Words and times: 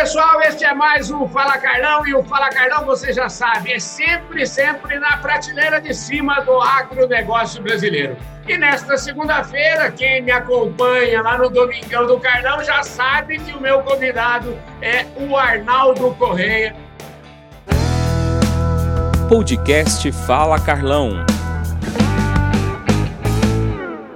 pessoal, 0.00 0.40
este 0.40 0.64
é 0.64 0.72
mais 0.72 1.10
um 1.10 1.28
Fala 1.28 1.58
Carlão 1.58 2.06
e 2.06 2.14
o 2.14 2.24
Fala 2.24 2.48
Carlão, 2.48 2.86
você 2.86 3.12
já 3.12 3.28
sabe, 3.28 3.74
é 3.74 3.78
sempre, 3.78 4.46
sempre 4.46 4.98
na 4.98 5.18
prateleira 5.18 5.78
de 5.78 5.92
cima 5.92 6.40
do 6.40 6.58
agronegócio 6.58 7.62
brasileiro. 7.62 8.16
E 8.48 8.56
nesta 8.56 8.96
segunda-feira, 8.96 9.92
quem 9.92 10.22
me 10.22 10.30
acompanha 10.32 11.20
lá 11.20 11.36
no 11.36 11.50
Domingão 11.50 12.06
do 12.06 12.18
Carlão 12.18 12.64
já 12.64 12.82
sabe 12.82 13.38
que 13.40 13.52
o 13.52 13.60
meu 13.60 13.82
convidado 13.82 14.58
é 14.80 15.04
o 15.22 15.36
Arnaldo 15.36 16.14
Correia. 16.14 16.74
Podcast 19.28 20.10
Fala 20.26 20.58
Carlão. 20.58 21.26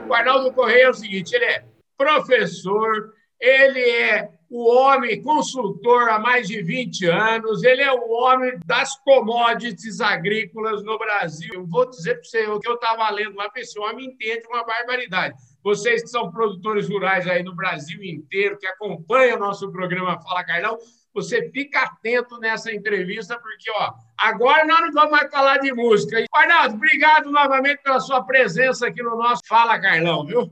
O 0.08 0.14
Arnaldo 0.14 0.50
Correia 0.50 0.86
é 0.86 0.88
o 0.88 0.94
seguinte, 0.94 1.36
ele 1.36 1.44
é 1.44 1.62
professor, 1.98 3.12
ele 3.38 3.80
é 3.80 4.30
o 4.56 4.68
homem 4.72 5.20
consultor 5.20 6.08
há 6.10 6.16
mais 6.16 6.46
de 6.46 6.62
20 6.62 7.06
anos, 7.06 7.64
ele 7.64 7.82
é 7.82 7.92
o 7.92 8.08
homem 8.08 8.56
das 8.64 8.96
commodities 9.00 10.00
agrícolas 10.00 10.84
no 10.84 10.96
Brasil. 10.96 11.54
Eu 11.54 11.66
vou 11.66 11.90
dizer 11.90 12.14
para 12.14 12.22
você 12.22 12.46
o 12.46 12.60
que 12.60 12.68
eu 12.68 12.76
estava 12.76 13.10
lendo 13.10 13.34
lá, 13.34 13.50
esse 13.56 13.76
homem 13.80 14.06
entende 14.06 14.46
uma 14.46 14.64
barbaridade. 14.64 15.34
Vocês 15.60 16.02
que 16.02 16.08
são 16.08 16.30
produtores 16.30 16.88
rurais 16.88 17.26
aí 17.26 17.42
no 17.42 17.52
Brasil 17.52 18.00
inteiro, 18.04 18.56
que 18.56 18.68
acompanham 18.68 19.38
o 19.38 19.40
nosso 19.40 19.72
programa 19.72 20.22
Fala 20.22 20.44
Carlão, 20.44 20.78
você 21.12 21.50
fica 21.50 21.80
atento 21.80 22.38
nessa 22.38 22.72
entrevista, 22.72 23.36
porque 23.36 23.68
ó, 23.72 23.92
agora 24.16 24.64
nós 24.64 24.82
não 24.82 24.92
vamos 24.92 25.10
mais 25.10 25.28
falar 25.32 25.58
de 25.58 25.72
música. 25.72 26.24
Arnaldo, 26.32 26.76
obrigado 26.76 27.28
novamente 27.28 27.82
pela 27.82 27.98
sua 27.98 28.22
presença 28.22 28.86
aqui 28.86 29.02
no 29.02 29.16
nosso 29.16 29.42
Fala 29.48 29.80
Carlão, 29.80 30.24
viu? 30.24 30.48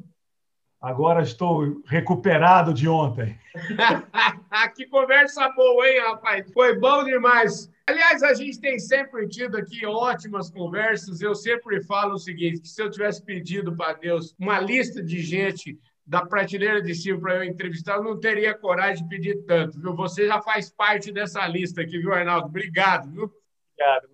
Agora 0.82 1.22
estou 1.22 1.80
recuperado 1.86 2.74
de 2.74 2.88
ontem. 2.88 3.38
que 4.74 4.84
conversa 4.86 5.48
boa, 5.50 5.88
hein, 5.88 6.00
rapaz? 6.00 6.52
Foi 6.52 6.76
bom 6.76 7.04
demais. 7.04 7.70
Aliás, 7.86 8.20
a 8.24 8.34
gente 8.34 8.60
tem 8.60 8.80
sempre 8.80 9.28
tido 9.28 9.56
aqui 9.56 9.86
ótimas 9.86 10.50
conversas. 10.50 11.20
Eu 11.20 11.36
sempre 11.36 11.80
falo 11.84 12.14
o 12.14 12.18
seguinte: 12.18 12.62
que 12.62 12.68
se 12.68 12.82
eu 12.82 12.90
tivesse 12.90 13.24
pedido 13.24 13.76
para 13.76 13.92
Deus 13.92 14.34
uma 14.36 14.58
lista 14.58 15.00
de 15.00 15.20
gente 15.20 15.78
da 16.04 16.26
prateleira 16.26 16.82
de 16.82 16.96
cima 16.96 17.20
para 17.20 17.36
eu 17.36 17.44
entrevistar, 17.44 17.96
eu 17.96 18.02
não 18.02 18.18
teria 18.18 18.52
coragem 18.52 19.04
de 19.04 19.08
pedir 19.08 19.44
tanto, 19.44 19.80
viu? 19.80 19.94
Você 19.94 20.26
já 20.26 20.42
faz 20.42 20.68
parte 20.68 21.12
dessa 21.12 21.46
lista 21.46 21.80
aqui, 21.80 21.96
viu, 21.96 22.12
Arnaldo? 22.12 22.48
Obrigado, 22.48 23.08
viu? 23.08 23.32
Obrigado. 23.72 24.08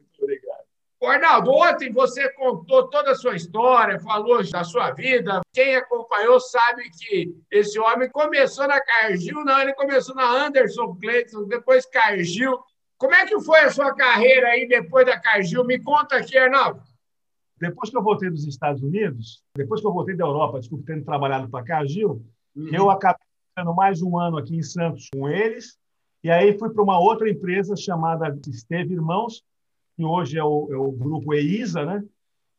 Arnaldo, 1.07 1.53
ontem 1.53 1.93
você 1.93 2.29
contou 2.33 2.89
toda 2.89 3.13
a 3.13 3.15
sua 3.15 3.37
história, 3.37 4.01
falou 4.01 4.43
da 4.51 4.65
sua 4.65 4.91
vida. 4.91 5.41
Quem 5.53 5.77
acompanhou 5.77 6.41
sabe 6.41 6.91
que 6.91 7.37
esse 7.51 7.79
homem 7.79 8.11
começou 8.11 8.67
na 8.67 8.81
Cargill, 8.81 9.45
não, 9.45 9.61
ele 9.61 9.75
começou 9.75 10.15
na 10.15 10.29
Anderson 10.29 10.97
Clayton, 11.01 11.45
depois 11.45 11.87
Cargill. 11.87 12.59
Como 12.97 13.15
é 13.15 13.25
que 13.27 13.41
foi 13.41 13.61
a 13.61 13.71
sua 13.71 13.95
carreira 13.95 14.49
aí 14.49 14.67
depois 14.67 15.07
da 15.07 15.21
Cargill? 15.21 15.65
Me 15.65 15.79
conta 15.79 16.17
aqui, 16.17 16.37
Arnaldo. 16.37 16.83
Depois 17.61 17.91
que 17.91 17.97
eu 17.97 18.03
voltei 18.03 18.29
dos 18.29 18.47
Estados 18.47 18.83
Unidos, 18.83 19.43
depois 19.57 19.81
que 19.81 19.87
eu 19.87 19.93
voltei 19.93 20.17
da 20.17 20.25
Europa, 20.25 20.59
desculpe, 20.59 20.85
tendo 20.85 21.05
trabalhado 21.05 21.49
para 21.49 21.61
a 21.61 21.65
Cargill, 21.65 22.25
uhum. 22.57 22.71
eu 22.73 22.91
acabei 22.91 23.27
ficando 23.51 23.75
mais 23.75 24.03
um 24.03 24.19
ano 24.19 24.37
aqui 24.37 24.57
em 24.57 24.63
Santos 24.63 25.09
com 25.13 25.29
eles, 25.29 25.77
e 26.23 26.31
aí 26.31 26.57
fui 26.59 26.71
para 26.71 26.83
uma 26.83 26.99
outra 26.99 27.29
empresa 27.29 27.77
chamada 27.77 28.37
Esteve 28.49 28.95
Irmãos, 28.95 29.43
que 29.99 30.05
hoje 30.05 30.39
é 30.39 30.45
o, 30.45 30.69
é 30.71 30.77
o 30.77 30.93
grupo 30.93 31.35
EISA, 31.35 31.85
né? 31.85 32.05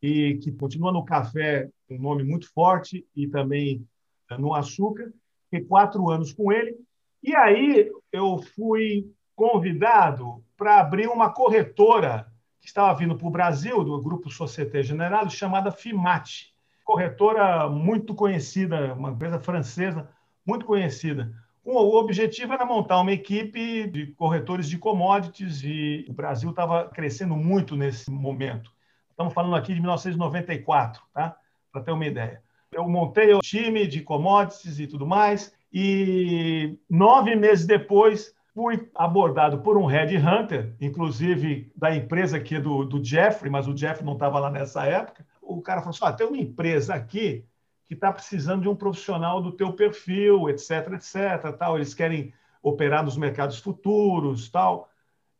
e 0.01 0.37
que 0.43 0.51
continua 0.51 0.91
no 0.91 1.05
café, 1.05 1.69
um 1.89 1.97
nome 1.97 2.21
muito 2.21 2.51
forte, 2.51 3.07
e 3.15 3.27
também 3.29 3.87
eh, 4.29 4.37
no 4.37 4.53
açúcar. 4.53 5.09
Fiquei 5.45 5.65
quatro 5.65 6.09
anos 6.09 6.33
com 6.33 6.51
ele. 6.51 6.75
E 7.23 7.33
aí 7.33 7.89
eu 8.11 8.41
fui 8.55 9.09
convidado 9.37 10.43
para 10.57 10.81
abrir 10.81 11.07
uma 11.07 11.29
corretora 11.29 12.27
que 12.59 12.67
estava 12.67 12.93
vindo 12.97 13.17
para 13.17 13.27
o 13.27 13.31
Brasil, 13.31 13.85
do 13.85 14.01
grupo 14.01 14.29
Société 14.29 14.83
Générale, 14.83 15.29
chamada 15.29 15.71
FIMAT. 15.71 16.53
Corretora 16.83 17.69
muito 17.69 18.13
conhecida, 18.13 18.93
uma 18.95 19.11
empresa 19.11 19.39
francesa 19.39 20.09
muito 20.45 20.65
conhecida. 20.65 21.33
O 21.63 21.97
objetivo 21.97 22.53
era 22.53 22.65
montar 22.65 22.99
uma 23.01 23.11
equipe 23.11 23.87
de 23.87 24.07
corretores 24.13 24.67
de 24.67 24.77
commodities 24.77 25.61
e 25.63 26.05
o 26.09 26.13
Brasil 26.13 26.49
estava 26.49 26.89
crescendo 26.89 27.35
muito 27.35 27.75
nesse 27.75 28.09
momento. 28.09 28.71
Estamos 29.11 29.33
falando 29.33 29.55
aqui 29.55 29.73
de 29.73 29.81
1994, 29.81 31.01
tá? 31.13 31.35
para 31.71 31.81
ter 31.81 31.91
uma 31.91 32.05
ideia. 32.05 32.41
Eu 32.71 32.87
montei 32.87 33.33
o 33.33 33.39
time 33.39 33.87
de 33.87 34.01
commodities 34.01 34.79
e 34.79 34.87
tudo 34.87 35.05
mais, 35.05 35.53
e 35.71 36.77
nove 36.89 37.35
meses 37.35 37.65
depois 37.65 38.33
fui 38.53 38.89
abordado 38.95 39.59
por 39.59 39.77
um 39.77 39.85
headhunter, 39.85 40.75
inclusive 40.79 41.71
da 41.75 41.95
empresa 41.95 42.37
aqui 42.37 42.59
do, 42.59 42.83
do 42.85 43.03
Jeffrey, 43.03 43.51
mas 43.51 43.67
o 43.67 43.75
Jeffrey 43.75 44.05
não 44.05 44.13
estava 44.13 44.39
lá 44.39 44.49
nessa 44.49 44.85
época. 44.85 45.25
O 45.41 45.61
cara 45.61 45.81
falou 45.81 45.91
assim: 45.91 46.05
ah, 46.05 46.13
tem 46.13 46.27
uma 46.27 46.37
empresa 46.37 46.93
aqui 46.93 47.45
que 47.89 47.95
está 47.95 48.13
precisando 48.13 48.61
de 48.61 48.69
um 48.69 48.75
profissional 48.75 49.41
do 49.41 49.51
teu 49.51 49.73
perfil, 49.73 50.47
etc, 50.47 50.93
etc, 50.93 51.57
tal. 51.57 51.75
Eles 51.75 51.95
querem 51.95 52.31
operar 52.61 53.03
nos 53.03 53.17
mercados 53.17 53.57
futuros, 53.57 54.47
tal. 54.47 54.91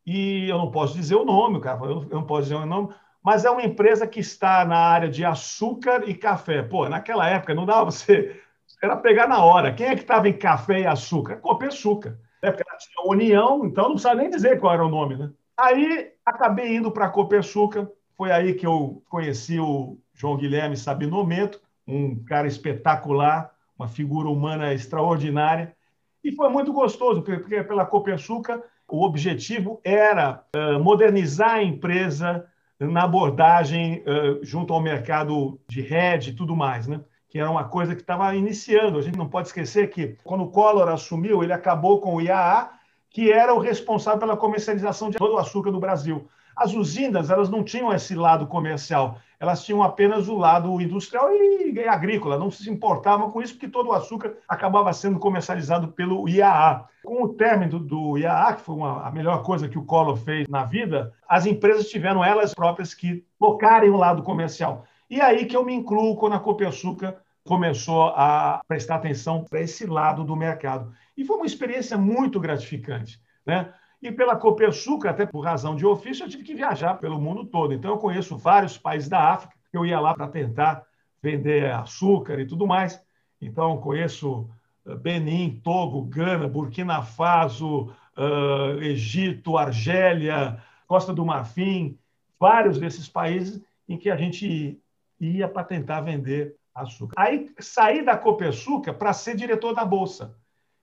E 0.04 0.48
eu 0.48 0.58
não 0.58 0.68
posso 0.68 0.94
dizer 0.94 1.14
o 1.14 1.24
nome, 1.24 1.60
cara, 1.60 1.80
eu 1.84 2.08
não 2.10 2.26
posso 2.26 2.42
dizer 2.42 2.56
o 2.56 2.66
nome, 2.66 2.92
mas 3.22 3.44
é 3.44 3.50
uma 3.50 3.62
empresa 3.62 4.04
que 4.04 4.18
está 4.18 4.64
na 4.64 4.78
área 4.78 5.08
de 5.08 5.24
açúcar 5.24 6.08
e 6.08 6.12
café. 6.12 6.60
Pô, 6.60 6.88
naquela 6.88 7.28
época 7.30 7.54
não 7.54 7.64
dava 7.64 7.92
você 7.92 8.40
era 8.82 8.96
pegar 8.96 9.28
na 9.28 9.44
hora. 9.44 9.72
Quem 9.72 9.86
é 9.86 9.94
que 9.94 10.02
estava 10.02 10.28
em 10.28 10.36
café 10.36 10.80
e 10.80 10.86
açúcar? 10.86 11.36
Copersucar. 11.36 12.16
É 12.42 12.50
porque 12.50 12.64
ela 12.68 12.78
tinha 12.78 13.06
União, 13.08 13.64
então 13.64 13.90
não 13.90 13.98
sabe 13.98 14.22
nem 14.22 14.30
dizer 14.30 14.58
qual 14.58 14.74
era 14.74 14.84
o 14.84 14.88
nome, 14.88 15.14
né? 15.14 15.30
Aí 15.56 16.12
acabei 16.26 16.74
indo 16.74 16.90
para 16.90 17.06
a 17.06 17.10
Copersucar. 17.10 17.86
Foi 18.16 18.32
aí 18.32 18.54
que 18.54 18.66
eu 18.66 19.04
conheci 19.08 19.60
o 19.60 19.98
João 20.12 20.36
Guilherme 20.36 20.76
Sabinomento, 20.76 21.60
um 21.90 22.22
cara 22.24 22.46
espetacular, 22.46 23.50
uma 23.78 23.88
figura 23.88 24.28
humana 24.28 24.72
extraordinária. 24.72 25.74
E 26.22 26.32
foi 26.32 26.48
muito 26.48 26.72
gostoso, 26.72 27.22
porque 27.22 27.62
pela 27.64 27.86
Copersuca 27.86 28.62
o 28.88 29.04
objetivo 29.04 29.80
era 29.84 30.44
uh, 30.54 30.78
modernizar 30.80 31.54
a 31.54 31.62
empresa 31.62 32.46
na 32.78 33.04
abordagem 33.04 34.02
uh, 34.02 34.44
junto 34.44 34.72
ao 34.72 34.80
mercado 34.80 35.60
de 35.68 35.80
rede 35.80 36.30
e 36.30 36.34
tudo 36.34 36.56
mais, 36.56 36.86
né? 36.86 37.00
que 37.30 37.38
era 37.38 37.48
uma 37.48 37.64
coisa 37.64 37.94
que 37.94 38.00
estava 38.00 38.34
iniciando. 38.34 38.98
A 38.98 39.02
gente 39.02 39.16
não 39.16 39.28
pode 39.28 39.46
esquecer 39.46 39.88
que, 39.88 40.16
quando 40.24 40.42
o 40.42 40.50
Collor 40.50 40.88
assumiu, 40.88 41.42
ele 41.42 41.52
acabou 41.52 42.00
com 42.00 42.16
o 42.16 42.20
IAA, 42.20 42.70
que 43.08 43.30
era 43.30 43.54
o 43.54 43.58
responsável 43.58 44.18
pela 44.18 44.36
comercialização 44.36 45.10
de 45.10 45.16
todo 45.16 45.34
o 45.34 45.38
açúcar 45.38 45.70
do 45.70 45.78
Brasil. 45.78 46.28
As 46.56 46.74
usinas 46.74 47.30
elas 47.30 47.48
não 47.48 47.62
tinham 47.62 47.92
esse 47.92 48.14
lado 48.14 48.46
comercial, 48.46 49.18
elas 49.38 49.64
tinham 49.64 49.82
apenas 49.82 50.28
o 50.28 50.36
lado 50.36 50.80
industrial 50.80 51.32
e 51.32 51.88
agrícola, 51.88 52.38
não 52.38 52.50
se 52.50 52.68
importavam 52.68 53.30
com 53.30 53.40
isso, 53.40 53.54
porque 53.54 53.68
todo 53.68 53.88
o 53.88 53.92
açúcar 53.92 54.34
acabava 54.46 54.92
sendo 54.92 55.18
comercializado 55.18 55.88
pelo 55.88 56.28
IAA. 56.28 56.86
Com 57.02 57.22
o 57.24 57.28
término 57.30 57.78
do 57.78 58.18
IAA, 58.18 58.54
que 58.54 58.60
foi 58.60 58.74
uma, 58.74 59.06
a 59.06 59.10
melhor 59.10 59.42
coisa 59.42 59.68
que 59.68 59.78
o 59.78 59.84
Collor 59.84 60.16
fez 60.16 60.46
na 60.46 60.64
vida, 60.64 61.14
as 61.26 61.46
empresas 61.46 61.88
tiveram 61.88 62.22
elas 62.22 62.52
próprias 62.54 62.92
que 62.92 63.24
tocarem 63.38 63.88
o 63.88 63.96
lado 63.96 64.22
comercial. 64.22 64.84
E 65.08 65.20
aí 65.20 65.46
que 65.46 65.56
eu 65.56 65.64
me 65.64 65.74
incluo 65.74 66.16
quando 66.16 66.34
a 66.34 66.40
Copersucar 66.40 67.16
começou 67.44 68.08
a 68.08 68.60
prestar 68.68 68.96
atenção 68.96 69.44
para 69.44 69.60
esse 69.60 69.86
lado 69.86 70.22
do 70.22 70.36
mercado. 70.36 70.92
E 71.16 71.24
foi 71.24 71.36
uma 71.36 71.46
experiência 71.46 71.96
muito 71.96 72.38
gratificante. 72.38 73.20
Né? 73.44 73.72
E 74.02 74.10
pela 74.10 74.36
Copersucar, 74.36 75.12
até 75.12 75.26
por 75.26 75.40
razão 75.40 75.76
de 75.76 75.84
ofício, 75.84 76.24
eu 76.24 76.28
tive 76.28 76.42
que 76.42 76.54
viajar 76.54 76.94
pelo 76.94 77.20
mundo 77.20 77.44
todo. 77.44 77.74
Então, 77.74 77.90
eu 77.90 77.98
conheço 77.98 78.36
vários 78.36 78.78
países 78.78 79.08
da 79.08 79.32
África. 79.32 79.54
Eu 79.72 79.84
ia 79.84 80.00
lá 80.00 80.14
para 80.14 80.28
tentar 80.28 80.84
vender 81.22 81.70
açúcar 81.70 82.40
e 82.40 82.46
tudo 82.46 82.66
mais. 82.66 83.00
Então, 83.40 83.78
conheço 83.78 84.48
eh, 84.86 84.94
Benin, 84.96 85.60
Togo, 85.62 86.02
Gana, 86.02 86.48
Burkina 86.48 87.02
Faso, 87.02 87.92
uh, 88.16 88.82
Egito, 88.82 89.58
Argélia, 89.58 90.62
Costa 90.86 91.12
do 91.12 91.24
Marfim, 91.24 91.98
vários 92.38 92.78
desses 92.78 93.08
países 93.08 93.62
em 93.86 93.98
que 93.98 94.10
a 94.10 94.16
gente 94.16 94.80
ia 95.20 95.46
para 95.46 95.64
tentar 95.64 96.00
vender 96.00 96.56
açúcar. 96.74 97.14
Aí 97.18 97.50
saí 97.58 98.02
da 98.02 98.16
Copersucar 98.16 98.94
para 98.94 99.12
ser 99.12 99.36
diretor 99.36 99.74
da 99.74 99.84
Bolsa 99.84 100.34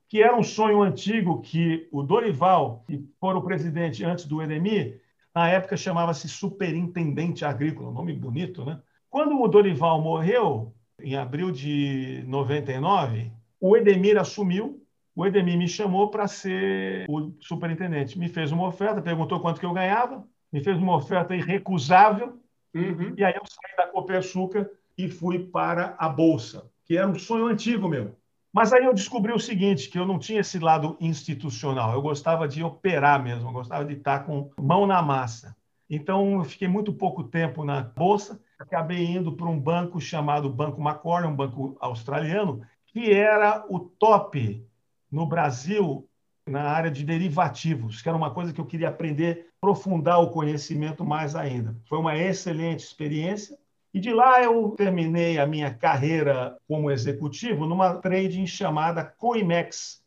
que 0.07 0.23
era 0.23 0.35
um 0.35 0.43
sonho 0.43 0.81
antigo 0.81 1.41
que 1.41 1.87
o 1.91 2.01
Dorival, 2.01 2.83
que 2.87 3.05
foi 3.19 3.33
o 3.33 3.41
presidente 3.41 4.05
antes 4.05 4.25
do 4.25 4.41
Edemir, 4.41 5.01
na 5.35 5.49
época 5.49 5.75
chamava-se 5.75 6.27
superintendente 6.27 7.43
agrícola, 7.43 7.91
nome 7.91 8.13
bonito, 8.13 8.65
né? 8.65 8.79
Quando 9.09 9.39
o 9.39 9.47
Dorival 9.47 10.01
morreu, 10.01 10.73
em 10.99 11.15
abril 11.15 11.51
de 11.51 12.23
99, 12.27 13.31
o 13.59 13.75
Edemir 13.75 14.17
assumiu, 14.17 14.81
o 15.15 15.25
Edemir 15.25 15.57
me 15.57 15.67
chamou 15.67 16.09
para 16.09 16.27
ser 16.27 17.05
o 17.09 17.31
superintendente. 17.39 18.17
Me 18.17 18.29
fez 18.29 18.51
uma 18.51 18.67
oferta, 18.67 19.01
perguntou 19.01 19.39
quanto 19.39 19.59
que 19.59 19.65
eu 19.65 19.73
ganhava, 19.73 20.25
me 20.51 20.63
fez 20.63 20.77
uma 20.77 20.95
oferta 20.95 21.35
irrecusável, 21.35 22.39
uhum. 22.73 23.13
e 23.17 23.23
aí 23.23 23.33
eu 23.35 23.43
saí 23.45 23.75
da 23.77 23.91
Copersuca 23.91 24.69
e 24.97 25.09
fui 25.09 25.39
para 25.39 25.95
a 25.97 26.07
Bolsa, 26.07 26.69
que 26.85 26.97
era 26.97 27.07
um 27.07 27.17
sonho 27.17 27.47
antigo 27.47 27.87
meu 27.87 28.15
Mas 28.57 28.73
aí 28.73 28.85
eu 28.85 28.93
descobri 28.93 29.31
o 29.31 29.39
seguinte, 29.39 29.87
que 29.87 29.99
eu 29.99 30.05
não 30.07 30.17
tinha 30.17 30.39
esse 30.39 30.57
lado 30.57 30.97
institucional, 30.99 31.93
eu 31.93 32.01
gostava 32.01 32.47
de 32.47 32.63
operar 32.63 33.21
mesmo, 33.21 33.49
eu 33.49 33.53
gostava 33.53 33.85
de 33.85 33.93
estar 33.93 34.25
com 34.25 34.49
mão 34.59 34.87
na 34.87 34.99
massa. 34.99 35.55
Então, 35.87 36.39
eu 36.39 36.43
fiquei 36.43 36.67
muito 36.67 36.91
pouco 36.91 37.23
tempo 37.23 37.63
na 37.63 37.83
Bolsa, 37.83 38.41
acabei 38.57 39.05
indo 39.05 39.31
para 39.31 39.45
um 39.45 39.59
banco 39.59 40.01
chamado 40.01 40.49
Banco 40.49 40.81
Macquarie, 40.81 41.29
um 41.29 41.35
banco 41.35 41.77
australiano, 41.79 42.63
que 42.87 43.13
era 43.13 43.63
o 43.69 43.79
top 43.79 44.65
no 45.11 45.27
Brasil 45.27 46.09
na 46.47 46.63
área 46.63 46.89
de 46.89 47.03
derivativos, 47.03 48.01
que 48.01 48.09
era 48.09 48.17
uma 48.17 48.31
coisa 48.31 48.51
que 48.51 48.59
eu 48.59 48.65
queria 48.65 48.89
aprender, 48.89 49.49
aprofundar 49.61 50.19
o 50.19 50.31
conhecimento 50.31 51.05
mais 51.05 51.35
ainda. 51.35 51.75
Foi 51.85 51.99
uma 51.99 52.17
excelente 52.17 52.79
experiência. 52.79 53.55
E 53.97 53.99
de 53.99 54.13
lá 54.13 54.43
eu 54.43 54.75
terminei 54.77 55.39
a 55.39 55.47
minha 55.47 55.73
carreira 55.73 56.55
como 56.67 56.91
executivo 56.91 57.65
numa 57.65 57.95
trading 57.95 58.45
chamada 58.45 59.03
Coimex, 59.03 60.03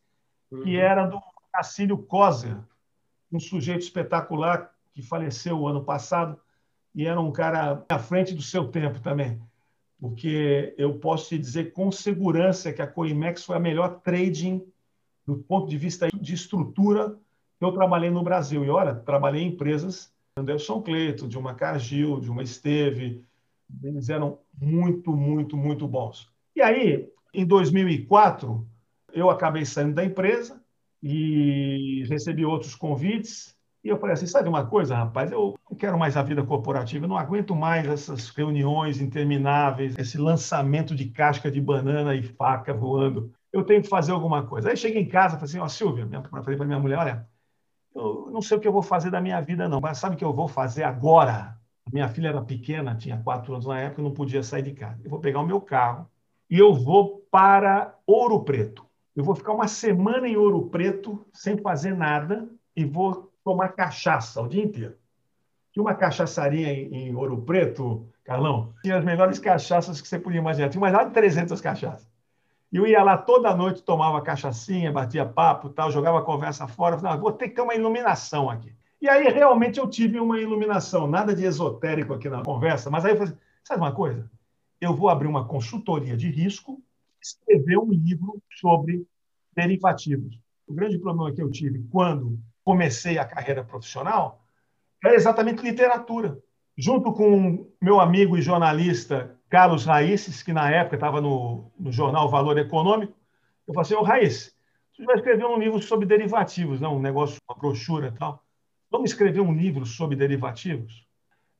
uhum. 0.48 0.62
que 0.62 0.76
era 0.76 1.06
do 1.06 1.20
Cacílio 1.52 1.98
Coser, 1.98 2.56
um 3.32 3.40
sujeito 3.40 3.80
espetacular 3.80 4.72
que 4.92 5.02
faleceu 5.02 5.58
o 5.58 5.66
ano 5.66 5.82
passado 5.82 6.38
e 6.94 7.04
era 7.04 7.20
um 7.20 7.32
cara 7.32 7.84
à 7.88 7.98
frente 7.98 8.32
do 8.32 8.42
seu 8.42 8.68
tempo 8.68 9.00
também. 9.00 9.42
Porque 10.00 10.72
eu 10.78 10.96
posso 11.00 11.30
te 11.30 11.38
dizer 11.38 11.72
com 11.72 11.90
segurança 11.90 12.72
que 12.72 12.80
a 12.80 12.86
Coimex 12.86 13.44
foi 13.44 13.56
a 13.56 13.60
melhor 13.60 14.00
trading 14.02 14.64
do 15.26 15.36
ponto 15.36 15.68
de 15.68 15.76
vista 15.76 16.06
de 16.14 16.32
estrutura 16.32 17.18
que 17.58 17.64
eu 17.64 17.72
trabalhei 17.72 18.08
no 18.10 18.22
Brasil. 18.22 18.64
E 18.64 18.70
olha, 18.70 18.94
trabalhei 18.94 19.42
em 19.42 19.48
empresas 19.48 20.12
Anderson 20.36 20.80
Cleito, 20.80 21.26
de 21.26 21.36
uma 21.36 21.54
Cargill, 21.54 22.20
de 22.20 22.30
uma 22.30 22.44
Esteve, 22.44 23.24
eles 23.82 24.08
eram 24.08 24.38
muito, 24.60 25.12
muito, 25.12 25.56
muito 25.56 25.86
bons. 25.86 26.30
E 26.54 26.62
aí, 26.62 27.08
em 27.32 27.46
2004, 27.46 28.66
eu 29.12 29.30
acabei 29.30 29.64
saindo 29.64 29.94
da 29.94 30.04
empresa 30.04 30.60
e 31.02 32.04
recebi 32.08 32.44
outros 32.44 32.74
convites. 32.74 33.56
E 33.82 33.88
eu 33.88 33.98
falei 33.98 34.14
assim: 34.14 34.26
sabe 34.26 34.48
uma 34.48 34.66
coisa, 34.66 34.94
rapaz? 34.94 35.32
Eu 35.32 35.58
não 35.68 35.76
quero 35.76 35.98
mais 35.98 36.16
a 36.16 36.22
vida 36.22 36.44
corporativa, 36.44 37.04
eu 37.04 37.08
não 37.08 37.16
aguento 37.16 37.54
mais 37.54 37.86
essas 37.86 38.28
reuniões 38.28 39.00
intermináveis, 39.00 39.96
esse 39.98 40.18
lançamento 40.18 40.94
de 40.94 41.06
casca 41.06 41.50
de 41.50 41.60
banana 41.60 42.14
e 42.14 42.22
faca 42.22 42.74
voando. 42.74 43.32
Eu 43.52 43.64
tenho 43.64 43.82
que 43.82 43.88
fazer 43.88 44.12
alguma 44.12 44.46
coisa. 44.46 44.70
Aí 44.70 44.76
cheguei 44.76 45.02
em 45.02 45.08
casa 45.08 45.36
e 45.36 45.38
falei 45.38 45.50
assim: 45.50 45.58
ó, 45.58 45.64
oh, 45.64 45.68
Silvia, 45.68 46.06
falei 46.30 46.56
para 46.56 46.66
minha 46.66 46.78
mulher: 46.78 46.98
olha, 46.98 47.28
eu 47.94 48.30
não 48.30 48.42
sei 48.42 48.56
o 48.56 48.60
que 48.60 48.68
eu 48.68 48.72
vou 48.72 48.82
fazer 48.82 49.10
da 49.10 49.20
minha 49.20 49.40
vida, 49.40 49.68
não, 49.68 49.80
mas 49.80 49.98
sabe 49.98 50.14
o 50.14 50.18
que 50.18 50.24
eu 50.24 50.32
vou 50.32 50.48
fazer 50.48 50.84
agora? 50.84 51.58
Minha 51.92 52.08
filha 52.08 52.28
era 52.28 52.42
pequena, 52.42 52.94
tinha 52.94 53.20
quatro 53.22 53.52
anos 53.52 53.66
na 53.66 53.78
época, 53.80 54.02
não 54.02 54.12
podia 54.12 54.42
sair 54.42 54.62
de 54.62 54.72
casa. 54.72 55.00
Eu 55.02 55.10
vou 55.10 55.20
pegar 55.20 55.40
o 55.40 55.46
meu 55.46 55.60
carro 55.60 56.08
e 56.48 56.58
eu 56.58 56.74
vou 56.74 57.26
para 57.30 57.94
Ouro 58.06 58.42
Preto. 58.44 58.86
Eu 59.14 59.24
vou 59.24 59.34
ficar 59.34 59.52
uma 59.52 59.68
semana 59.68 60.28
em 60.28 60.36
Ouro 60.36 60.68
Preto 60.68 61.26
sem 61.32 61.56
fazer 61.58 61.94
nada 61.94 62.48
e 62.76 62.84
vou 62.84 63.32
tomar 63.44 63.70
cachaça 63.70 64.40
o 64.40 64.48
dia 64.48 64.62
inteiro. 64.62 64.96
Tinha 65.72 65.82
uma 65.82 65.94
cachaçaria 65.94 66.72
em, 66.72 67.14
Ouro 67.14 67.42
Preto, 67.42 68.08
Carlão, 68.24 68.72
tinha 68.82 68.96
as 68.96 69.04
melhores 69.04 69.38
cachaças 69.38 70.00
que 70.00 70.08
você 70.08 70.18
podia 70.18 70.40
imaginar. 70.40 70.68
Tinha 70.68 70.80
mais 70.80 70.96
de 71.06 71.12
300 71.12 71.60
cachaças. 71.60 72.08
E 72.72 72.76
eu 72.76 72.86
ia 72.86 73.02
lá 73.02 73.18
toda 73.18 73.54
noite, 73.54 73.82
tomava 73.82 74.20
cachaçinha, 74.22 74.92
batia 74.92 75.26
papo, 75.26 75.68
tal, 75.70 75.90
jogava 75.90 76.22
conversa 76.22 76.68
fora. 76.68 76.98
Falei, 76.98 77.18
vou 77.18 77.32
ter 77.32 77.48
que 77.48 77.56
ter 77.56 77.62
uma 77.62 77.74
iluminação 77.74 78.48
aqui. 78.48 78.72
E 79.00 79.08
aí, 79.08 79.28
realmente, 79.28 79.78
eu 79.78 79.88
tive 79.88 80.20
uma 80.20 80.38
iluminação. 80.38 81.06
Nada 81.06 81.34
de 81.34 81.44
esotérico 81.44 82.12
aqui 82.12 82.28
na 82.28 82.42
conversa, 82.42 82.90
mas 82.90 83.04
aí 83.04 83.12
eu 83.12 83.16
falei, 83.16 83.34
sabe 83.64 83.80
uma 83.80 83.92
coisa? 83.92 84.30
Eu 84.80 84.94
vou 84.94 85.08
abrir 85.08 85.26
uma 85.26 85.46
consultoria 85.46 86.16
de 86.16 86.30
risco, 86.30 86.82
escrever 87.20 87.78
um 87.78 87.90
livro 87.90 88.42
sobre 88.60 89.06
derivativos. 89.54 90.38
O 90.66 90.74
grande 90.74 90.98
problema 90.98 91.32
que 91.34 91.42
eu 91.42 91.50
tive 91.50 91.82
quando 91.90 92.38
comecei 92.62 93.18
a 93.18 93.24
carreira 93.24 93.64
profissional 93.64 94.44
era 95.02 95.14
exatamente 95.14 95.62
literatura. 95.62 96.38
Junto 96.76 97.12
com 97.12 97.66
meu 97.80 98.00
amigo 98.00 98.36
e 98.36 98.42
jornalista 98.42 99.36
Carlos 99.48 99.84
Raíces, 99.84 100.42
que 100.42 100.52
na 100.52 100.70
época 100.70 100.96
estava 100.96 101.20
no, 101.20 101.70
no 101.78 101.90
jornal 101.90 102.28
Valor 102.28 102.56
Econômico, 102.58 103.14
eu 103.66 103.74
falei 103.74 103.86
assim, 103.86 103.94
ô 103.94 104.02
Raíces, 104.02 104.54
você 104.92 105.04
vai 105.04 105.16
escrever 105.16 105.46
um 105.46 105.58
livro 105.58 105.80
sobre 105.82 106.06
derivativos, 106.06 106.80
não? 106.80 106.96
um 106.96 107.00
negócio, 107.00 107.38
uma 107.48 107.58
brochura 107.58 108.08
e 108.08 108.18
tal. 108.18 108.44
Vamos 108.90 109.10
escrever 109.10 109.40
um 109.40 109.52
livro 109.52 109.86
sobre 109.86 110.16
derivativos? 110.16 111.06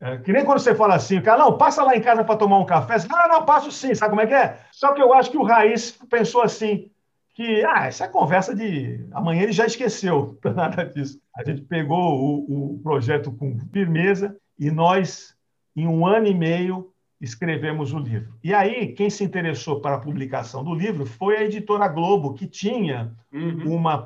É, 0.00 0.17
que 0.17 0.32
nem 0.32 0.44
quando 0.44 0.61
você 0.61 0.75
fala 0.75 0.94
assim, 0.94 1.21
cara, 1.21 1.44
não, 1.44 1.59
passa 1.59 1.82
lá 1.82 1.94
em 1.94 2.00
casa 2.00 2.25
para 2.25 2.37
tomar 2.37 2.59
um 2.59 2.65
café. 2.65 2.99
Você 2.99 3.06
fala, 3.06 3.25
ah, 3.25 3.29
não, 3.29 3.44
passo 3.44 3.71
sim, 3.71 3.94
sabe 3.94 4.11
como 4.11 4.23
é 4.23 4.27
que 4.27 4.35
é? 4.35 4.59
Só 4.73 4.94
que 4.94 5.03
eu 5.03 5.12
acho 5.12 5.31
que 5.31 5.37
o 5.37 5.43
Raiz 5.43 5.93
pensou 6.09 6.43
assim, 6.43 6.91
que, 7.35 7.65
ah, 7.65 7.87
essa 7.87 8.05
é 8.05 8.09
conversa 8.09 8.55
de... 8.55 9.06
Amanhã 9.12 9.43
ele 9.43 9.53
já 9.53 9.67
esqueceu, 9.67 10.38
nada 10.56 10.85
disso. 10.85 11.21
A 11.37 11.44
gente 11.44 11.62
pegou 11.62 11.99
o, 11.99 12.75
o 12.75 12.79
projeto 12.82 13.31
com 13.31 13.59
firmeza 13.73 14.35
e 14.59 14.71
nós, 14.71 15.35
em 15.76 15.87
um 15.87 16.06
ano 16.06 16.26
e 16.26 16.35
meio, 16.35 16.91
escrevemos 17.21 17.93
o 17.93 17.99
livro. 17.99 18.35
E 18.43 18.55
aí, 18.55 18.94
quem 18.94 19.11
se 19.11 19.23
interessou 19.23 19.81
para 19.81 19.97
a 19.97 20.00
publicação 20.00 20.65
do 20.65 20.75
livro 20.75 21.05
foi 21.05 21.37
a 21.37 21.44
editora 21.44 21.87
Globo, 21.87 22.33
que 22.33 22.47
tinha 22.47 23.15
uhum. 23.31 23.76
uma 23.76 23.99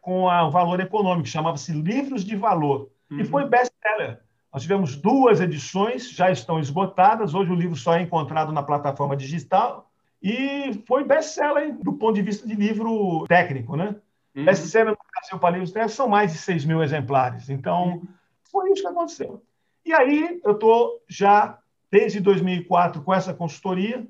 com 0.00 0.28
a 0.28 0.48
Valor 0.48 0.80
Econômico, 0.80 1.28
chamava-se 1.28 1.72
Livros 1.72 2.24
de 2.24 2.36
Valor, 2.36 2.90
uhum. 3.10 3.20
e 3.20 3.24
foi 3.24 3.48
best-seller. 3.48 4.20
Nós 4.52 4.62
tivemos 4.62 4.96
duas 4.96 5.40
edições, 5.40 6.10
já 6.10 6.30
estão 6.30 6.58
esgotadas, 6.58 7.34
hoje 7.34 7.50
o 7.50 7.54
livro 7.54 7.76
só 7.76 7.94
é 7.94 8.02
encontrado 8.02 8.50
na 8.52 8.62
plataforma 8.62 9.16
digital, 9.16 9.90
e 10.22 10.82
foi 10.86 11.04
best-seller 11.04 11.76
do 11.78 11.92
ponto 11.92 12.14
de 12.14 12.22
vista 12.22 12.46
de 12.46 12.54
livro 12.54 13.24
técnico, 13.28 13.76
né? 13.76 13.94
Uhum. 14.34 14.44
Best-seller 14.44 14.90
no 14.90 15.10
Brasil 15.12 15.38
para 15.38 15.50
livros 15.50 15.70
técnicos 15.70 15.96
são 15.96 16.08
mais 16.08 16.32
de 16.32 16.38
6 16.38 16.64
mil 16.64 16.82
exemplares. 16.82 17.48
Então, 17.48 17.88
uhum. 17.88 18.08
foi 18.50 18.72
isso 18.72 18.82
que 18.82 18.88
aconteceu. 18.88 19.42
E 19.84 19.92
aí, 19.92 20.40
eu 20.44 20.52
estou 20.52 21.02
já, 21.08 21.58
desde 21.90 22.20
2004, 22.20 23.02
com 23.02 23.14
essa 23.14 23.32
consultoria, 23.32 24.06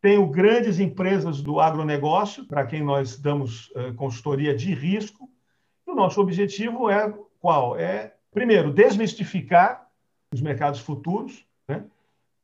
tenho 0.00 0.26
grandes 0.26 0.80
empresas 0.80 1.42
do 1.42 1.60
agronegócio, 1.60 2.46
para 2.46 2.66
quem 2.66 2.82
nós 2.82 3.18
damos 3.18 3.68
uh, 3.70 3.94
consultoria 3.96 4.54
de 4.54 4.72
risco. 4.74 5.28
E 5.86 5.90
o 5.90 5.94
nosso 5.94 6.20
objetivo 6.20 6.88
é 6.88 7.12
qual? 7.38 7.76
É, 7.76 8.14
primeiro, 8.30 8.72
desmistificar 8.72 9.86
os 10.32 10.40
mercados 10.40 10.80
futuros, 10.80 11.44
né? 11.68 11.84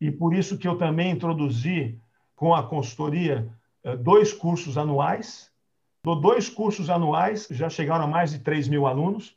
e 0.00 0.10
por 0.10 0.34
isso 0.34 0.58
que 0.58 0.68
eu 0.68 0.76
também 0.76 1.10
introduzi 1.10 1.98
com 2.34 2.54
a 2.54 2.62
consultoria 2.62 3.48
uh, 3.84 3.96
dois 3.96 4.32
cursos 4.32 4.76
anuais. 4.76 5.50
Dou 6.04 6.20
dois 6.20 6.48
cursos 6.48 6.90
anuais, 6.90 7.48
já 7.50 7.68
chegaram 7.68 8.04
a 8.04 8.08
mais 8.08 8.30
de 8.30 8.38
3 8.38 8.68
mil 8.68 8.86
alunos, 8.86 9.36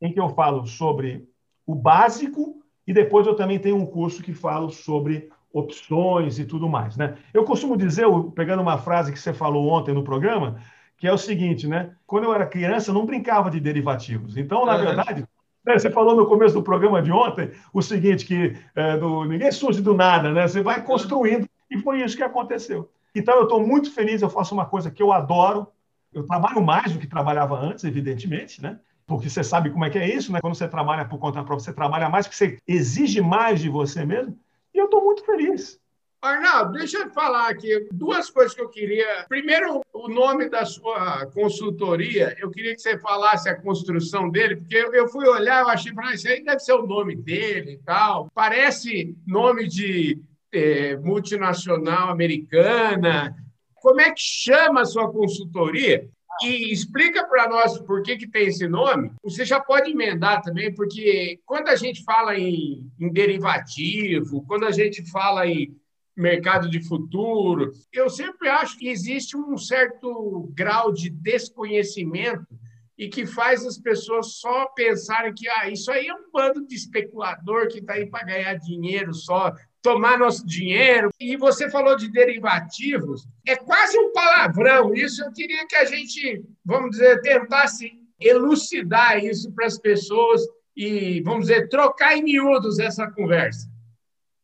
em 0.00 0.12
que 0.12 0.20
eu 0.20 0.30
falo 0.30 0.64
sobre 0.64 1.28
o 1.66 1.74
básico 1.74 2.62
e 2.86 2.94
depois 2.94 3.26
eu 3.26 3.36
também 3.36 3.58
tenho 3.58 3.76
um 3.76 3.84
curso 3.84 4.22
que 4.22 4.32
falo 4.32 4.70
sobre 4.70 5.28
opções 5.52 6.38
e 6.38 6.44
tudo 6.44 6.68
mais. 6.68 6.96
Né? 6.96 7.16
Eu 7.32 7.44
costumo 7.44 7.76
dizer, 7.76 8.06
pegando 8.34 8.62
uma 8.62 8.78
frase 8.78 9.12
que 9.12 9.18
você 9.18 9.32
falou 9.32 9.68
ontem 9.68 9.94
no 9.94 10.04
programa, 10.04 10.60
que 10.98 11.06
é 11.06 11.12
o 11.12 11.18
seguinte, 11.18 11.66
né? 11.66 11.92
Quando 12.06 12.24
eu 12.24 12.34
era 12.34 12.44
criança, 12.44 12.90
eu 12.90 12.94
não 12.94 13.06
brincava 13.06 13.50
de 13.50 13.60
derivativos. 13.60 14.36
Então, 14.36 14.66
na 14.66 14.76
verdade, 14.76 15.24
né, 15.64 15.78
você 15.78 15.90
falou 15.90 16.16
no 16.16 16.26
começo 16.26 16.54
do 16.54 16.62
programa 16.62 17.00
de 17.00 17.12
ontem 17.12 17.52
o 17.72 17.80
seguinte, 17.80 18.26
que 18.26 18.56
é, 18.74 18.96
do, 18.96 19.24
ninguém 19.24 19.52
surge 19.52 19.80
do 19.80 19.94
nada, 19.94 20.32
né? 20.32 20.46
Você 20.46 20.60
vai 20.60 20.82
construindo. 20.82 21.48
E 21.70 21.78
foi 21.78 22.02
isso 22.02 22.16
que 22.16 22.22
aconteceu. 22.22 22.90
Então, 23.14 23.36
eu 23.36 23.44
estou 23.44 23.64
muito 23.64 23.92
feliz, 23.92 24.22
eu 24.22 24.28
faço 24.28 24.54
uma 24.54 24.66
coisa 24.66 24.90
que 24.90 25.02
eu 25.02 25.12
adoro. 25.12 25.68
Eu 26.12 26.26
trabalho 26.26 26.62
mais 26.62 26.92
do 26.92 26.98
que 26.98 27.06
trabalhava 27.06 27.56
antes, 27.58 27.84
evidentemente, 27.84 28.60
né? 28.60 28.80
Porque 29.06 29.30
você 29.30 29.44
sabe 29.44 29.70
como 29.70 29.84
é 29.84 29.90
que 29.90 29.98
é 29.98 30.08
isso, 30.08 30.32
né? 30.32 30.40
Quando 30.40 30.54
você 30.54 30.66
trabalha 30.66 31.04
por 31.04 31.18
conta 31.18 31.44
própria, 31.44 31.64
você 31.64 31.72
trabalha 31.72 32.08
mais, 32.08 32.26
porque 32.26 32.36
você 32.36 32.58
exige 32.66 33.20
mais 33.20 33.60
de 33.60 33.68
você 33.68 34.04
mesmo. 34.04 34.36
E 34.78 34.80
eu 34.80 34.84
estou 34.84 35.02
muito 35.02 35.24
feliz. 35.24 35.76
Arnaldo, 36.22 36.78
deixa 36.78 36.98
eu 36.98 37.10
falar 37.10 37.48
aqui 37.48 37.88
duas 37.92 38.30
coisas 38.30 38.54
que 38.54 38.62
eu 38.62 38.68
queria. 38.68 39.26
Primeiro, 39.28 39.80
o 39.92 40.08
nome 40.08 40.48
da 40.48 40.64
sua 40.64 41.26
consultoria. 41.26 42.36
Eu 42.38 42.48
queria 42.48 42.76
que 42.76 42.80
você 42.80 42.96
falasse 42.96 43.48
a 43.48 43.60
construção 43.60 44.30
dele, 44.30 44.54
porque 44.54 44.76
eu 44.76 45.08
fui 45.08 45.26
olhar, 45.26 45.62
eu 45.62 45.68
achei, 45.68 45.92
ah, 45.98 46.14
isso 46.14 46.28
aí 46.28 46.44
deve 46.44 46.60
ser 46.60 46.74
o 46.74 46.86
nome 46.86 47.16
dele 47.16 47.72
e 47.72 47.78
tal. 47.78 48.30
Parece 48.32 49.16
nome 49.26 49.66
de 49.66 50.22
é, 50.52 50.96
multinacional 50.96 52.08
americana. 52.08 53.34
Como 53.74 54.00
é 54.00 54.12
que 54.12 54.20
chama 54.20 54.82
a 54.82 54.86
sua 54.86 55.10
consultoria? 55.10 56.08
E 56.42 56.72
explica 56.72 57.26
para 57.26 57.48
nós 57.48 57.78
por 57.78 58.02
que, 58.02 58.16
que 58.16 58.28
tem 58.28 58.46
esse 58.46 58.66
nome. 58.68 59.12
Você 59.22 59.44
já 59.44 59.60
pode 59.60 59.90
emendar 59.90 60.42
também, 60.42 60.74
porque 60.74 61.40
quando 61.44 61.68
a 61.68 61.76
gente 61.76 62.04
fala 62.04 62.38
em, 62.38 62.90
em 62.98 63.12
derivativo, 63.12 64.44
quando 64.46 64.64
a 64.64 64.70
gente 64.70 65.08
fala 65.10 65.46
em 65.46 65.76
mercado 66.16 66.68
de 66.68 66.80
futuro, 66.82 67.72
eu 67.92 68.10
sempre 68.10 68.48
acho 68.48 68.76
que 68.76 68.88
existe 68.88 69.36
um 69.36 69.56
certo 69.56 70.50
grau 70.52 70.92
de 70.92 71.08
desconhecimento 71.08 72.58
e 72.98 73.08
que 73.08 73.24
faz 73.24 73.64
as 73.64 73.78
pessoas 73.78 74.34
só 74.34 74.66
pensarem 74.74 75.32
que 75.32 75.48
ah, 75.48 75.70
isso 75.70 75.90
aí 75.92 76.08
é 76.08 76.14
um 76.14 76.30
bando 76.32 76.66
de 76.66 76.74
especulador 76.74 77.68
que 77.68 77.78
está 77.78 77.92
aí 77.92 78.06
para 78.06 78.26
ganhar 78.26 78.54
dinheiro 78.54 79.14
só, 79.14 79.54
tomar 79.82 80.18
nosso 80.18 80.46
dinheiro. 80.46 81.10
E 81.20 81.36
você 81.36 81.70
falou 81.70 81.96
de 81.96 82.10
derivativos, 82.10 83.26
é 83.46 83.56
quase 83.56 83.98
um 83.98 84.12
palavrão 84.12 84.94
isso. 84.94 85.24
Eu 85.24 85.32
queria 85.32 85.66
que 85.66 85.76
a 85.76 85.84
gente, 85.84 86.44
vamos 86.64 86.90
dizer, 86.90 87.20
tentasse 87.20 87.92
elucidar 88.20 89.22
isso 89.22 89.52
para 89.52 89.66
as 89.66 89.78
pessoas 89.78 90.42
e, 90.76 91.20
vamos 91.22 91.46
dizer, 91.46 91.68
trocar 91.68 92.16
em 92.16 92.22
miúdos 92.22 92.78
essa 92.78 93.10
conversa. 93.10 93.68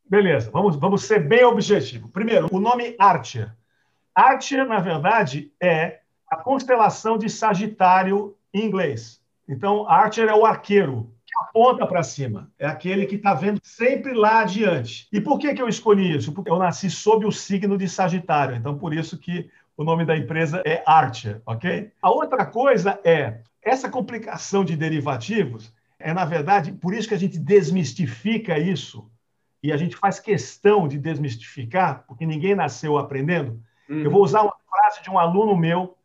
Beleza, 0.05 0.51
vamos, 0.51 0.77
vamos 0.77 1.05
ser 1.05 1.21
bem 1.21 1.45
objetivo. 1.45 2.09
Primeiro, 2.09 2.49
o 2.51 2.61
nome 2.61 2.95
Archer. 2.99 3.55
Archer, 4.15 4.67
na 4.67 4.79
verdade, 4.79 5.53
é 5.61 6.01
a 6.29 6.37
constelação 6.37 7.19
de 7.19 7.29
Sagitário 7.29 8.37
em 8.53 8.65
inglês. 8.65 9.21
Então, 9.49 9.89
Archer 9.89 10.29
é 10.29 10.35
o 10.35 10.45
arqueiro 10.45 11.14
que 11.14 11.14
aponta 11.49 11.87
para 11.87 12.03
cima. 12.03 12.51
É 12.59 12.67
aquele 12.67 13.07
que 13.07 13.17
está 13.17 13.35
vendo 13.35 13.61
sempre 13.63 14.13
lá 14.13 14.41
adiante. 14.41 15.09
E 15.13 15.21
por 15.21 15.39
que, 15.39 15.55
que 15.55 15.63
eu 15.63 15.69
escolhi 15.69 16.17
isso? 16.17 16.33
Porque 16.33 16.51
eu 16.51 16.59
nasci 16.59 16.91
sob 16.91 17.27
o 17.27 17.33
signo 17.33 17.79
de 17.79 17.89
Sagitário. 17.89 18.57
Então, 18.57 18.77
por 18.77 18.93
isso 18.93 19.19
que 19.19 19.51
o 19.77 19.85
nome 19.85 20.05
da 20.05 20.17
empresa 20.17 20.63
é 20.65 20.83
Archer, 20.87 21.41
ok? 21.47 21.91
A 22.01 22.11
outra 22.11 22.47
coisa 22.47 23.01
é 23.05 23.41
essa 23.63 23.89
complicação 23.89 24.65
de 24.65 24.77
derivativos 24.77 25.73
é, 26.05 26.13
na 26.13 26.27
verdade, 26.27 26.71
por 26.71 26.93
isso 26.93 27.09
que 27.09 27.15
a 27.15 27.19
gente 27.19 27.39
desmistifica 27.39 28.59
isso 28.59 29.11
e 29.63 29.73
a 29.73 29.77
gente 29.79 29.97
faz 29.97 30.21
questão 30.21 30.87
de 30.87 30.99
desmistificar, 30.99 32.05
porque 32.07 32.27
ninguém 32.27 32.55
nasceu 32.55 32.99
aprendendo. 32.99 33.59
Uhum. 33.89 34.03
Eu 34.03 34.11
vou 34.11 34.23
usar 34.23 34.43
uma 34.43 34.55
frase 34.69 35.03
de 35.03 35.09
um 35.09 35.19
aluno 35.19 35.57
meu 35.57 35.97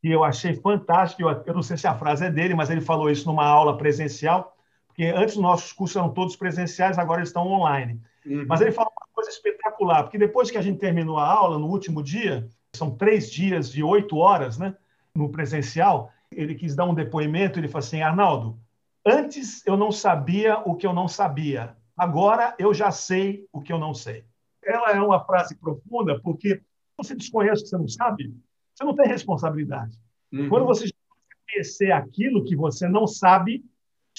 que 0.00 0.08
eu 0.08 0.22
achei 0.22 0.54
fantástico. 0.54 1.22
Eu, 1.22 1.42
eu 1.46 1.52
não 1.52 1.62
sei 1.62 1.76
se 1.76 1.88
a 1.88 1.96
frase 1.96 2.26
é 2.26 2.30
dele, 2.30 2.54
mas 2.54 2.70
ele 2.70 2.80
falou 2.80 3.10
isso 3.10 3.26
numa 3.26 3.44
aula 3.44 3.76
presencial, 3.76 4.56
porque 5.00 5.16
antes 5.16 5.34
os 5.34 5.40
nossos 5.40 5.72
cursos 5.72 5.96
eram 5.96 6.12
todos 6.12 6.36
presenciais, 6.36 6.98
agora 6.98 7.20
eles 7.20 7.30
estão 7.30 7.46
online. 7.46 7.98
Uhum. 8.26 8.44
Mas 8.46 8.60
ele 8.60 8.70
falou 8.70 8.92
uma 8.92 9.08
coisa 9.14 9.30
espetacular, 9.30 10.02
porque 10.02 10.18
depois 10.18 10.50
que 10.50 10.58
a 10.58 10.62
gente 10.62 10.78
terminou 10.78 11.16
a 11.16 11.26
aula, 11.26 11.58
no 11.58 11.68
último 11.68 12.02
dia, 12.02 12.46
são 12.74 12.90
três 12.90 13.30
dias 13.30 13.72
de 13.72 13.82
oito 13.82 14.18
horas, 14.18 14.58
né, 14.58 14.76
no 15.14 15.30
presencial, 15.30 16.12
ele 16.30 16.54
quis 16.54 16.76
dar 16.76 16.84
um 16.84 16.92
depoimento, 16.92 17.58
ele 17.58 17.66
falou 17.66 17.78
assim, 17.78 18.02
Arnaldo, 18.02 18.58
antes 19.06 19.66
eu 19.66 19.74
não 19.74 19.90
sabia 19.90 20.58
o 20.66 20.74
que 20.76 20.86
eu 20.86 20.92
não 20.92 21.08
sabia, 21.08 21.74
agora 21.96 22.54
eu 22.58 22.74
já 22.74 22.90
sei 22.90 23.46
o 23.50 23.62
que 23.62 23.72
eu 23.72 23.78
não 23.78 23.94
sei. 23.94 24.26
Ela 24.62 24.92
é 24.92 25.00
uma 25.00 25.24
frase 25.24 25.56
profunda, 25.56 26.20
porque 26.20 26.60
você 26.98 27.14
desconhece 27.14 27.62
o 27.62 27.64
que 27.64 27.70
você 27.70 27.78
não 27.78 27.88
sabe, 27.88 28.34
você 28.74 28.84
não 28.84 28.94
tem 28.94 29.08
responsabilidade. 29.08 29.98
Uhum. 30.30 30.50
Quando 30.50 30.66
você 30.66 30.90
conhecer 31.50 31.90
aquilo 31.90 32.44
que 32.44 32.54
você 32.54 32.86
não 32.86 33.06
sabe, 33.06 33.64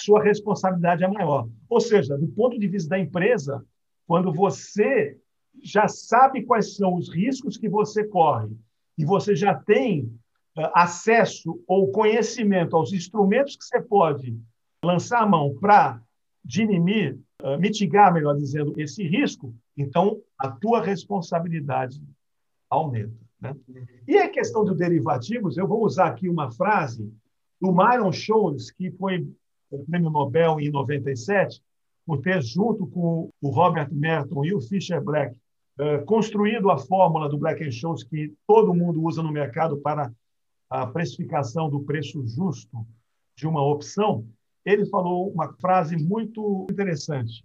sua 0.01 0.22
responsabilidade 0.22 1.03
é 1.03 1.08
maior. 1.08 1.48
Ou 1.70 1.79
seja, 1.79 2.17
do 2.17 2.27
ponto 2.27 2.60
de 2.60 2.67
vista 2.67 2.89
da 2.89 3.00
empresa, 3.00 3.63
quando 4.08 4.34
você 4.34 5.17
já 5.63 5.88
sabe 5.88 6.43
quais 6.43 6.75
são 6.75 6.96
os 6.96 7.13
riscos 7.13 7.58
que 7.58 7.70
você 7.70 8.03
corre 8.03 8.50
e 8.98 9.05
você 9.05 9.36
já 9.36 9.53
tem 9.53 10.12
eh, 10.58 10.72
acesso 10.74 11.62
ou 11.67 11.91
conhecimento 11.91 12.75
aos 12.75 12.93
instrumentos 12.93 13.55
que 13.55 13.63
você 13.63 13.81
pode 13.81 14.38
lançar 14.84 15.22
a 15.22 15.27
mão 15.27 15.55
para 15.60 16.01
dinimir, 16.43 17.20
eh, 17.41 17.58
mitigar, 17.58 18.13
melhor 18.13 18.36
dizendo, 18.36 18.74
esse 18.77 19.03
risco, 19.03 19.53
então 19.77 20.22
a 20.38 20.50
tua 20.50 20.81
responsabilidade 20.81 22.01
aumenta. 22.70 23.15
Né? 23.39 23.55
E 24.08 24.17
a 24.17 24.29
questão 24.29 24.63
dos 24.63 24.77
derivativos, 24.77 25.58
eu 25.58 25.67
vou 25.67 25.84
usar 25.84 26.08
aqui 26.08 26.29
uma 26.29 26.51
frase 26.51 27.12
do 27.60 27.72
Myron 27.72 28.12
Scholes, 28.12 28.72
que 28.72 28.91
foi 28.91 29.27
o 29.72 29.86
prêmio 29.86 30.10
Nobel 30.10 30.60
em 30.60 30.70
97, 30.70 31.62
por 32.06 32.22
ter, 32.22 32.42
junto 32.42 32.86
com 32.88 33.30
o 33.42 33.50
Robert 33.50 33.90
Merton 33.92 34.44
e 34.46 34.54
o 34.54 34.62
Fisher 34.62 35.01
Black, 35.01 35.36
eh, 35.80 36.00
construído 36.00 36.70
a 36.70 36.78
fórmula 36.78 37.30
do 37.30 37.38
Black 37.38 37.72
Scholes 37.72 38.04
que 38.04 38.34
todo 38.46 38.74
mundo 38.74 39.01
usa 39.01 39.24
no 39.24 39.32
mercado 39.32 39.78
para 39.78 40.12
a 40.70 40.86
precificação 40.86 41.70
do 41.70 41.82
preço 41.82 42.25
justo 42.28 42.86
de 43.36 43.48
uma 43.48 43.66
opção, 43.66 44.25
ele 44.66 44.86
falou 44.86 45.32
uma 45.32 45.54
frase 45.54 45.98
muito 45.98 46.68
interessante 46.70 47.44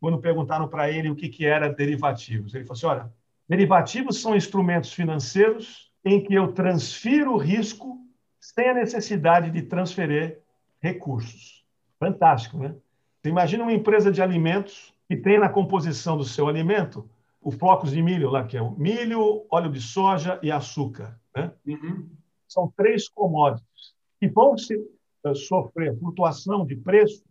quando 0.00 0.20
perguntaram 0.20 0.68
para 0.68 0.90
ele 0.90 1.08
o 1.08 1.16
que, 1.16 1.28
que 1.28 1.46
era 1.46 1.72
derivativos. 1.72 2.54
Ele 2.54 2.64
falou 2.64 2.76
assim: 2.76 2.86
olha, 2.86 3.12
derivativos 3.48 4.20
são 4.20 4.36
instrumentos 4.36 4.92
financeiros 4.92 5.90
em 6.04 6.22
que 6.22 6.34
eu 6.34 6.52
transfiro 6.52 7.32
o 7.32 7.38
risco 7.38 7.98
sem 8.38 8.68
a 8.68 8.74
necessidade 8.74 9.50
de 9.50 9.62
transferir 9.62 10.43
recursos. 10.84 11.64
Fantástico, 11.98 12.58
né? 12.58 12.74
Você 13.22 13.30
imagina 13.30 13.64
uma 13.64 13.72
empresa 13.72 14.12
de 14.12 14.20
alimentos 14.20 14.94
que 15.08 15.16
tem 15.16 15.38
na 15.38 15.48
composição 15.48 16.16
do 16.16 16.24
seu 16.24 16.48
alimento 16.48 17.08
o 17.40 17.50
flocos 17.50 17.90
de 17.90 18.02
milho 18.02 18.30
lá, 18.30 18.44
que 18.44 18.56
é 18.56 18.62
o 18.62 18.70
milho, 18.70 19.44
óleo 19.50 19.70
de 19.70 19.80
soja 19.80 20.38
e 20.42 20.50
açúcar. 20.50 21.18
Né? 21.34 21.52
Uhum 21.66 22.08
são 22.54 22.72
três 22.76 23.08
commodities 23.08 23.94
que 24.20 24.28
vão 24.28 24.56
se, 24.56 24.76
uh, 24.76 25.34
sofrer 25.34 25.98
flutuação 25.98 26.64
de 26.64 26.76
preço 26.76 27.24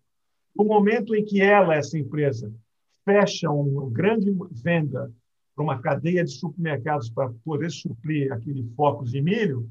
no 0.55 0.65
momento 0.65 1.15
em 1.15 1.24
que 1.24 1.41
ela, 1.41 1.75
essa 1.75 1.98
empresa, 1.98 2.53
fecha 3.05 3.50
uma 3.50 3.89
grande 3.89 4.36
venda 4.51 5.12
para 5.55 5.63
uma 5.63 5.79
cadeia 5.79 6.24
de 6.24 6.31
supermercados 6.31 7.10
para 7.10 7.33
poder 7.43 7.72
suprir 7.72 8.31
aquele 8.31 8.63
focos 8.75 9.12
de 9.12 9.22
milho, 9.22 9.69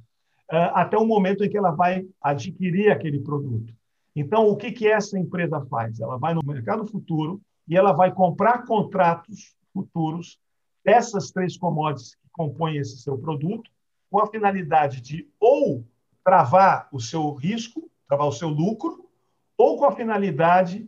até 0.48 0.96
o 0.96 1.06
momento 1.06 1.44
em 1.44 1.48
que 1.48 1.56
ela 1.56 1.70
vai 1.70 2.06
adquirir 2.20 2.90
aquele 2.90 3.20
produto. 3.20 3.72
Então, 4.14 4.46
o 4.48 4.56
que, 4.56 4.70
que 4.72 4.86
essa 4.86 5.18
empresa 5.18 5.64
faz? 5.70 5.98
Ela 6.00 6.18
vai 6.18 6.34
no 6.34 6.42
mercado 6.44 6.86
futuro 6.86 7.40
e 7.66 7.76
ela 7.76 7.92
vai 7.92 8.12
comprar 8.12 8.66
contratos 8.66 9.56
futuros 9.72 10.38
dessas 10.84 11.30
três 11.30 11.56
commodities 11.56 12.14
que 12.16 12.28
compõem 12.32 12.76
esse 12.76 12.98
seu 12.98 13.16
produto 13.16 13.70
com 14.10 14.20
a 14.20 14.26
finalidade 14.26 15.00
de 15.00 15.26
ou 15.40 15.86
travar 16.22 16.88
o 16.92 17.00
seu 17.00 17.32
risco, 17.32 17.90
travar 18.06 18.26
o 18.26 18.32
seu 18.32 18.48
lucro, 18.48 19.08
ou 19.56 19.78
com 19.78 19.86
a 19.86 19.92
finalidade 19.92 20.86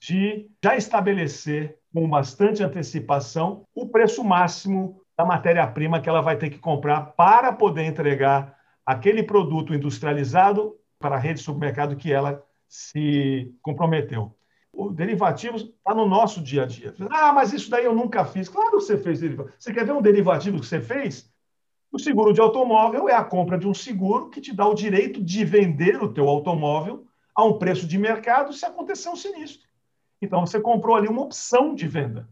de 0.00 0.50
já 0.62 0.76
estabelecer 0.76 1.78
com 1.92 2.08
bastante 2.08 2.62
antecipação 2.62 3.64
o 3.74 3.86
preço 3.88 4.22
máximo 4.24 5.00
da 5.16 5.24
matéria-prima 5.24 6.00
que 6.00 6.08
ela 6.08 6.20
vai 6.20 6.36
ter 6.36 6.50
que 6.50 6.58
comprar 6.58 7.12
para 7.12 7.52
poder 7.52 7.84
entregar 7.84 8.55
aquele 8.86 9.22
produto 9.24 9.74
industrializado 9.74 10.76
para 10.98 11.16
a 11.16 11.18
rede 11.18 11.40
de 11.40 11.44
supermercado 11.44 11.96
que 11.96 12.12
ela 12.12 12.42
se 12.68 13.52
comprometeu. 13.60 14.34
O 14.72 14.90
derivativo 14.90 15.56
está 15.56 15.94
no 15.94 16.06
nosso 16.06 16.40
dia 16.40 16.62
a 16.62 16.66
dia. 16.66 16.94
Ah, 17.10 17.32
mas 17.32 17.52
isso 17.52 17.68
daí 17.68 17.84
eu 17.84 17.94
nunca 17.94 18.24
fiz. 18.24 18.48
Claro 18.48 18.70
que 18.70 18.76
você 18.76 18.96
fez 18.96 19.20
derivativo. 19.20 19.56
Você 19.58 19.72
quer 19.72 19.84
ver 19.84 19.92
um 19.92 20.02
derivativo 20.02 20.60
que 20.60 20.66
você 20.66 20.80
fez? 20.80 21.30
O 21.90 21.98
seguro 21.98 22.32
de 22.32 22.40
automóvel 22.40 23.08
é 23.08 23.14
a 23.14 23.24
compra 23.24 23.58
de 23.58 23.66
um 23.66 23.72
seguro 23.72 24.28
que 24.28 24.40
te 24.40 24.54
dá 24.54 24.66
o 24.66 24.74
direito 24.74 25.22
de 25.22 25.44
vender 25.44 26.02
o 26.02 26.12
teu 26.12 26.28
automóvel 26.28 27.06
a 27.34 27.44
um 27.44 27.58
preço 27.58 27.86
de 27.86 27.98
mercado 27.98 28.52
se 28.52 28.64
acontecer 28.64 29.08
um 29.08 29.16
sinistro. 29.16 29.66
Então, 30.20 30.46
você 30.46 30.60
comprou 30.60 30.96
ali 30.96 31.08
uma 31.08 31.22
opção 31.22 31.74
de 31.74 31.86
venda. 31.86 32.28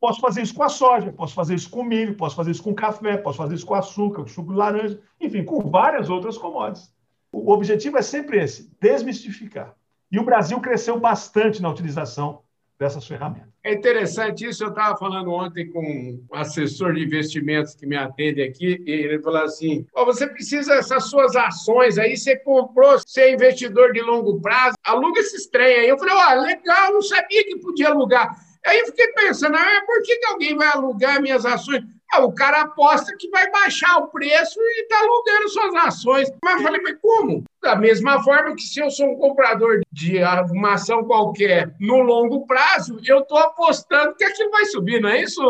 Posso 0.00 0.20
fazer 0.20 0.42
isso 0.42 0.54
com 0.54 0.62
a 0.62 0.68
soja, 0.68 1.12
posso 1.12 1.34
fazer 1.34 1.54
isso 1.54 1.70
com 1.70 1.82
milho, 1.82 2.16
posso 2.16 2.36
fazer 2.36 2.50
isso 2.50 2.62
com 2.62 2.74
café, 2.74 3.16
posso 3.16 3.38
fazer 3.38 3.54
isso 3.54 3.66
com 3.66 3.74
açúcar, 3.74 4.22
com 4.22 4.28
suco 4.28 4.52
de 4.52 4.58
laranja, 4.58 5.00
enfim, 5.20 5.44
com 5.44 5.60
várias 5.60 6.08
outras 6.08 6.36
commodities. 6.38 6.92
O 7.32 7.52
objetivo 7.52 7.98
é 7.98 8.02
sempre 8.02 8.38
esse, 8.42 8.70
desmistificar. 8.80 9.74
E 10.10 10.18
o 10.18 10.24
Brasil 10.24 10.58
cresceu 10.60 10.98
bastante 10.98 11.60
na 11.60 11.68
utilização 11.68 12.42
dessas 12.78 13.06
ferramentas. 13.06 13.48
É 13.64 13.74
interessante 13.74 14.46
isso. 14.46 14.62
Eu 14.62 14.68
estava 14.68 14.96
falando 14.96 15.32
ontem 15.32 15.68
com 15.70 15.80
um 15.80 16.24
assessor 16.32 16.94
de 16.94 17.02
investimentos 17.02 17.74
que 17.74 17.86
me 17.86 17.96
atende 17.96 18.42
aqui, 18.42 18.82
e 18.86 18.90
ele 18.90 19.20
falou 19.20 19.42
assim: 19.42 19.86
oh, 19.94 20.04
você 20.04 20.26
precisa 20.26 20.76
dessas 20.76 21.10
suas 21.10 21.34
ações 21.34 21.98
aí, 21.98 22.16
você 22.16 22.36
comprou, 22.36 22.98
você 22.98 23.22
é 23.22 23.34
investidor 23.34 23.92
de 23.92 24.00
longo 24.00 24.40
prazo, 24.40 24.76
aluga 24.84 25.18
esses 25.20 25.46
trem 25.46 25.80
aí. 25.80 25.88
Eu 25.88 25.98
falei: 25.98 26.14
ó, 26.14 26.32
oh, 26.32 26.42
legal, 26.42 26.92
não 26.92 27.02
sabia 27.02 27.44
que 27.44 27.58
podia 27.58 27.88
alugar. 27.88 28.45
Aí 28.66 28.80
eu 28.80 28.86
fiquei 28.86 29.06
pensando, 29.12 29.56
ah, 29.56 29.82
por 29.86 30.02
que, 30.02 30.16
que 30.16 30.26
alguém 30.26 30.56
vai 30.56 30.66
alugar 30.68 31.22
minhas 31.22 31.46
ações? 31.46 31.84
Ah, 32.12 32.24
o 32.24 32.32
cara 32.32 32.62
aposta 32.62 33.16
que 33.16 33.28
vai 33.30 33.50
baixar 33.50 33.98
o 33.98 34.08
preço 34.08 34.60
e 34.60 34.82
está 34.82 34.98
alugando 35.00 35.48
suas 35.48 35.74
ações. 35.74 36.28
Mas 36.42 36.56
eu 36.56 36.62
falei, 36.62 36.80
mas 36.82 36.96
como? 37.00 37.44
Da 37.62 37.76
mesma 37.76 38.22
forma 38.22 38.54
que 38.54 38.62
se 38.62 38.80
eu 38.80 38.90
sou 38.90 39.10
um 39.10 39.16
comprador 39.16 39.80
de 39.90 40.18
uma 40.52 40.74
ação 40.74 41.04
qualquer 41.04 41.74
no 41.80 42.00
longo 42.00 42.46
prazo, 42.46 42.98
eu 43.04 43.20
estou 43.20 43.38
apostando 43.38 44.14
que 44.14 44.24
aquilo 44.24 44.50
vai 44.50 44.64
subir, 44.66 45.00
não 45.00 45.08
é 45.08 45.22
isso, 45.22 45.42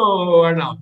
Arnaldo? 0.45 0.81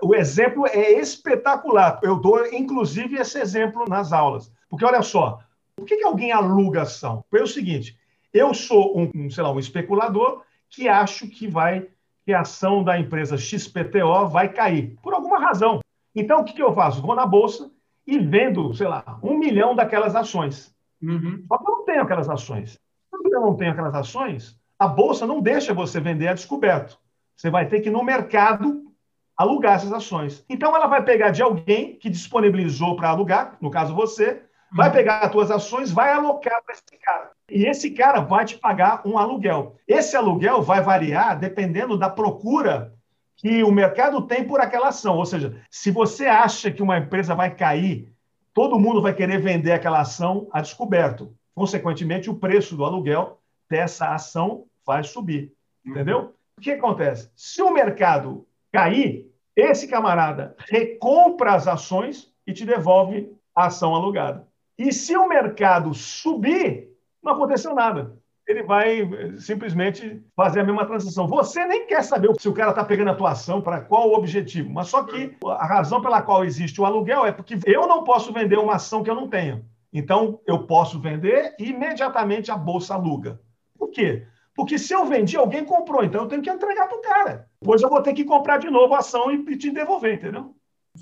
O 0.00 0.14
exemplo 0.14 0.66
é 0.66 0.92
espetacular. 0.92 1.98
Eu 2.02 2.16
dou, 2.16 2.46
inclusive, 2.52 3.16
esse 3.16 3.38
exemplo 3.38 3.84
nas 3.88 4.12
aulas. 4.12 4.50
Porque, 4.70 4.84
olha 4.84 5.02
só, 5.02 5.40
por 5.74 5.86
que, 5.86 5.96
que 5.96 6.04
alguém 6.04 6.30
aluga 6.30 6.82
ação? 6.82 7.24
É 7.32 7.42
o 7.42 7.46
seguinte, 7.46 7.98
eu 8.32 8.54
sou 8.54 8.98
um, 8.98 9.30
sei 9.30 9.42
lá, 9.42 9.50
um 9.50 9.58
especulador 9.58 10.42
que 10.70 10.88
acho 10.88 11.28
que 11.28 11.46
vai 11.46 11.88
que 12.24 12.34
a 12.34 12.40
ação 12.40 12.84
da 12.84 12.98
empresa 12.98 13.38
XPTO 13.38 14.28
vai 14.28 14.52
cair, 14.52 14.98
por 15.02 15.14
alguma 15.14 15.38
razão. 15.38 15.80
Então, 16.14 16.40
o 16.40 16.44
que, 16.44 16.52
que 16.52 16.62
eu 16.62 16.74
faço? 16.74 17.00
Vou 17.00 17.14
na 17.14 17.24
bolsa 17.24 17.70
e 18.06 18.18
vendo, 18.18 18.74
sei 18.74 18.86
lá, 18.86 19.18
um 19.22 19.38
milhão 19.38 19.74
daquelas 19.74 20.14
ações. 20.14 20.74
Uhum. 21.00 21.42
Só 21.48 21.56
que 21.56 21.70
eu 21.70 21.76
não 21.76 21.84
tenho 21.86 22.02
aquelas 22.02 22.28
ações. 22.28 22.78
Quando 23.10 23.32
eu 23.32 23.40
não 23.40 23.56
tenho 23.56 23.72
aquelas 23.72 23.94
ações, 23.94 24.60
a 24.78 24.86
bolsa 24.86 25.26
não 25.26 25.40
deixa 25.40 25.72
você 25.72 26.00
vender 26.00 26.28
a 26.28 26.34
descoberto. 26.34 26.98
Você 27.34 27.48
vai 27.48 27.66
ter 27.66 27.80
que, 27.80 27.88
no 27.88 28.04
mercado, 28.04 28.92
alugar 29.34 29.76
essas 29.76 29.92
ações. 29.92 30.44
Então, 30.50 30.76
ela 30.76 30.86
vai 30.86 31.02
pegar 31.02 31.30
de 31.30 31.40
alguém 31.40 31.96
que 31.96 32.10
disponibilizou 32.10 32.94
para 32.94 33.08
alugar, 33.08 33.56
no 33.58 33.70
caso 33.70 33.94
você, 33.94 34.42
vai 34.70 34.88
uhum. 34.88 34.94
pegar 34.94 35.20
as 35.20 35.32
tuas 35.32 35.50
ações, 35.50 35.90
vai 35.90 36.12
alocar 36.12 36.62
para 36.62 36.74
esse 36.74 36.98
cara. 37.00 37.30
E 37.50 37.64
esse 37.64 37.90
cara 37.90 38.20
vai 38.20 38.44
te 38.44 38.58
pagar 38.58 39.02
um 39.06 39.16
aluguel. 39.18 39.76
Esse 39.86 40.16
aluguel 40.16 40.62
vai 40.62 40.82
variar 40.82 41.38
dependendo 41.38 41.96
da 41.96 42.10
procura 42.10 42.94
que 43.36 43.62
o 43.62 43.70
mercado 43.70 44.22
tem 44.22 44.44
por 44.44 44.60
aquela 44.60 44.88
ação. 44.88 45.16
Ou 45.16 45.24
seja, 45.24 45.56
se 45.70 45.90
você 45.90 46.26
acha 46.26 46.70
que 46.70 46.82
uma 46.82 46.98
empresa 46.98 47.34
vai 47.34 47.54
cair, 47.54 48.12
todo 48.52 48.78
mundo 48.78 49.00
vai 49.00 49.14
querer 49.14 49.40
vender 49.40 49.72
aquela 49.72 50.00
ação 50.00 50.48
a 50.52 50.60
descoberto. 50.60 51.32
Consequentemente, 51.54 52.28
o 52.28 52.34
preço 52.34 52.76
do 52.76 52.84
aluguel 52.84 53.40
dessa 53.70 54.12
ação 54.14 54.64
vai 54.84 55.04
subir. 55.04 55.52
Uhum. 55.84 55.92
Entendeu? 55.92 56.34
O 56.56 56.60
que 56.60 56.72
acontece? 56.72 57.30
Se 57.36 57.62
o 57.62 57.70
mercado 57.70 58.46
cair, 58.72 59.32
esse 59.54 59.88
camarada 59.88 60.54
recompra 60.68 61.54
as 61.54 61.66
ações 61.66 62.32
e 62.46 62.52
te 62.52 62.64
devolve 62.64 63.32
a 63.54 63.66
ação 63.66 63.94
alugada. 63.94 64.46
E 64.76 64.92
se 64.92 65.16
o 65.16 65.28
mercado 65.28 65.94
subir, 65.94 66.88
não 67.22 67.32
aconteceu 67.32 67.74
nada. 67.74 68.16
Ele 68.46 68.62
vai 68.62 69.02
eh, 69.02 69.36
simplesmente 69.38 70.22
fazer 70.34 70.60
a 70.60 70.64
mesma 70.64 70.86
transação. 70.86 71.26
Você 71.26 71.66
nem 71.66 71.86
quer 71.86 72.02
saber 72.02 72.32
se 72.38 72.48
o 72.48 72.54
cara 72.54 72.70
está 72.70 72.82
pegando 72.82 73.10
a 73.10 73.14
tua 73.14 73.32
ação, 73.32 73.60
para 73.60 73.80
qual 73.80 74.08
o 74.08 74.14
objetivo. 74.14 74.70
Mas 74.70 74.88
só 74.88 75.02
que 75.02 75.36
a 75.44 75.66
razão 75.66 76.00
pela 76.00 76.22
qual 76.22 76.44
existe 76.44 76.80
o 76.80 76.84
aluguel 76.86 77.26
é 77.26 77.32
porque 77.32 77.58
eu 77.66 77.86
não 77.86 78.04
posso 78.04 78.32
vender 78.32 78.58
uma 78.58 78.76
ação 78.76 79.02
que 79.02 79.10
eu 79.10 79.14
não 79.14 79.28
tenho. 79.28 79.64
Então, 79.92 80.40
eu 80.46 80.66
posso 80.66 81.00
vender 81.00 81.54
e 81.58 81.70
imediatamente 81.70 82.50
a 82.50 82.56
bolsa 82.56 82.94
aluga. 82.94 83.40
Por 83.78 83.90
quê? 83.90 84.26
Porque 84.54 84.78
se 84.78 84.92
eu 84.92 85.06
vendi, 85.06 85.36
alguém 85.36 85.64
comprou, 85.64 86.02
então 86.02 86.22
eu 86.22 86.28
tenho 86.28 86.42
que 86.42 86.50
entregar 86.50 86.88
para 86.88 86.98
o 86.98 87.00
cara. 87.00 87.48
Depois 87.60 87.80
eu 87.80 87.88
vou 87.88 88.02
ter 88.02 88.12
que 88.12 88.24
comprar 88.24 88.58
de 88.58 88.68
novo 88.68 88.94
a 88.94 88.98
ação 88.98 89.30
e 89.30 89.56
te 89.56 89.70
devolver, 89.70 90.14
entendeu? 90.14 90.54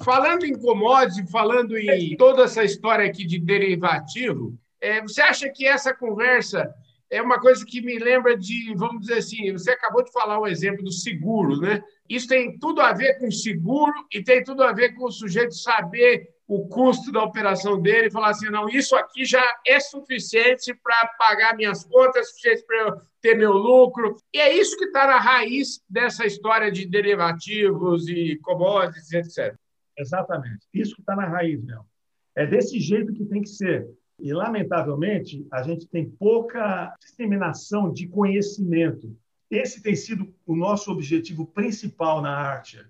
Falando 0.04 0.44
em 0.44 0.58
commodity, 0.58 1.26
falando 1.30 1.76
em 1.76 2.16
toda 2.16 2.42
essa 2.42 2.62
história 2.62 3.06
aqui 3.06 3.24
de 3.24 3.38
derivativo, 3.38 4.54
é, 4.80 5.00
você 5.02 5.20
acha 5.20 5.48
que 5.48 5.66
essa 5.66 5.94
conversa 5.94 6.72
é 7.10 7.22
uma 7.22 7.40
coisa 7.40 7.64
que 7.64 7.80
me 7.80 7.98
lembra 7.98 8.36
de, 8.36 8.74
vamos 8.74 9.02
dizer 9.02 9.18
assim, 9.18 9.52
você 9.52 9.70
acabou 9.70 10.02
de 10.02 10.12
falar 10.12 10.38
o 10.40 10.46
exemplo 10.46 10.82
do 10.82 10.92
seguro, 10.92 11.60
né? 11.60 11.82
Isso 12.08 12.28
tem 12.28 12.58
tudo 12.58 12.80
a 12.80 12.92
ver 12.92 13.18
com 13.18 13.30
seguro 13.30 13.94
e 14.12 14.22
tem 14.22 14.42
tudo 14.42 14.62
a 14.62 14.72
ver 14.72 14.94
com 14.94 15.04
o 15.04 15.12
sujeito 15.12 15.54
saber 15.54 16.28
o 16.48 16.68
custo 16.68 17.10
da 17.10 17.22
operação 17.22 17.80
dele 17.80 18.06
e 18.06 18.10
falar 18.10 18.30
assim: 18.30 18.48
não, 18.50 18.68
isso 18.68 18.94
aqui 18.94 19.24
já 19.24 19.42
é 19.66 19.80
suficiente 19.80 20.72
para 20.74 21.08
pagar 21.18 21.56
minhas 21.56 21.84
contas, 21.84 22.28
suficiente 22.28 22.64
para 22.64 22.78
eu 22.78 23.00
ter 23.20 23.36
meu 23.36 23.52
lucro. 23.52 24.16
E 24.32 24.38
é 24.38 24.54
isso 24.54 24.76
que 24.76 24.84
está 24.84 25.06
na 25.06 25.18
raiz 25.18 25.80
dessa 25.88 26.24
história 26.24 26.70
de 26.70 26.86
derivativos 26.86 28.08
e 28.08 28.38
commodities, 28.42 29.12
etc. 29.12 29.56
Exatamente. 29.98 30.66
Isso 30.72 30.94
que 30.94 31.00
está 31.00 31.16
na 31.16 31.26
raiz, 31.26 31.62
meu. 31.64 31.82
É 32.36 32.46
desse 32.46 32.78
jeito 32.78 33.12
que 33.12 33.24
tem 33.24 33.42
que 33.42 33.48
ser. 33.48 33.88
E, 34.18 34.32
lamentavelmente, 34.32 35.46
a 35.52 35.62
gente 35.62 35.86
tem 35.86 36.08
pouca 36.08 36.94
disseminação 37.00 37.92
de 37.92 38.08
conhecimento. 38.08 39.14
Esse 39.50 39.82
tem 39.82 39.94
sido 39.94 40.34
o 40.46 40.56
nosso 40.56 40.90
objetivo 40.90 41.46
principal 41.46 42.20
na 42.20 42.30
arte, 42.30 42.80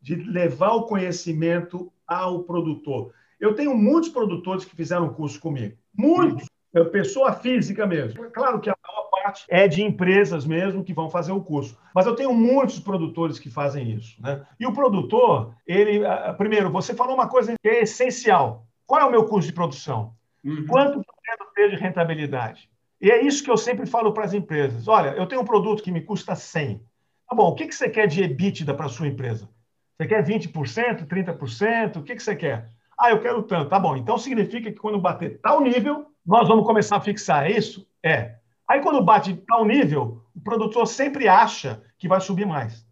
de 0.00 0.14
levar 0.14 0.72
o 0.72 0.86
conhecimento 0.86 1.92
ao 2.06 2.44
produtor. 2.44 3.12
Eu 3.38 3.54
tenho 3.54 3.76
muitos 3.76 4.08
produtores 4.08 4.64
que 4.64 4.76
fizeram 4.76 5.12
curso 5.12 5.40
comigo. 5.40 5.76
Muitos. 5.94 6.48
Pessoa 6.92 7.32
física 7.32 7.86
mesmo. 7.86 8.30
Claro 8.30 8.60
que 8.60 8.68
a 8.68 8.76
maior 8.86 9.08
parte 9.10 9.46
é 9.48 9.66
de 9.66 9.82
empresas 9.82 10.44
mesmo 10.44 10.84
que 10.84 10.92
vão 10.92 11.08
fazer 11.08 11.32
o 11.32 11.42
curso. 11.42 11.76
Mas 11.94 12.06
eu 12.06 12.14
tenho 12.14 12.34
muitos 12.34 12.78
produtores 12.78 13.38
que 13.38 13.50
fazem 13.50 13.92
isso. 13.92 14.20
Né? 14.20 14.46
E 14.60 14.66
o 14.66 14.72
produtor, 14.74 15.54
ele. 15.66 16.02
Primeiro, 16.36 16.70
você 16.70 16.94
falou 16.94 17.14
uma 17.14 17.28
coisa 17.28 17.54
que 17.60 17.68
é 17.68 17.82
essencial. 17.82 18.66
Qual 18.86 19.00
é 19.00 19.04
o 19.04 19.10
meu 19.10 19.24
custo 19.24 19.48
de 19.48 19.54
produção? 19.54 20.14
Uhum. 20.46 20.66
Quanto 20.66 20.98
eu 20.98 21.46
ter 21.54 21.70
de 21.70 21.76
rentabilidade? 21.76 22.70
E 23.00 23.10
é 23.10 23.20
isso 23.20 23.42
que 23.42 23.50
eu 23.50 23.56
sempre 23.56 23.84
falo 23.84 24.12
para 24.12 24.24
as 24.24 24.32
empresas. 24.32 24.86
Olha, 24.86 25.10
eu 25.10 25.26
tenho 25.26 25.42
um 25.42 25.44
produto 25.44 25.82
que 25.82 25.90
me 25.90 26.00
custa 26.00 26.36
100. 26.36 26.80
Tá 27.28 27.34
bom, 27.34 27.48
o 27.48 27.54
que 27.54 27.70
você 27.70 27.90
quer 27.90 28.06
de 28.06 28.22
EBITDA 28.22 28.72
para 28.72 28.86
a 28.86 28.88
sua 28.88 29.08
empresa? 29.08 29.48
Você 29.96 30.06
quer 30.06 30.24
20%, 30.24 31.06
30%? 31.06 31.96
O 31.96 32.02
que, 32.02 32.14
que 32.14 32.22
você 32.22 32.36
quer? 32.36 32.68
Ah, 32.98 33.10
eu 33.10 33.20
quero 33.20 33.42
tanto. 33.42 33.68
Tá 33.68 33.78
bom. 33.78 33.96
Então 33.96 34.16
significa 34.16 34.70
que 34.70 34.78
quando 34.78 35.00
bater 35.00 35.40
tal 35.40 35.60
nível, 35.60 36.06
nós 36.24 36.46
vamos 36.46 36.64
começar 36.64 36.96
a 36.96 37.00
fixar. 37.00 37.50
É 37.50 37.56
isso? 37.56 37.86
É. 38.02 38.36
Aí 38.68 38.80
quando 38.80 39.02
bate 39.02 39.34
tal 39.48 39.64
nível, 39.64 40.22
o 40.34 40.40
produtor 40.40 40.86
sempre 40.86 41.26
acha 41.26 41.82
que 41.98 42.08
vai 42.08 42.20
subir 42.20 42.46
mais. 42.46 42.86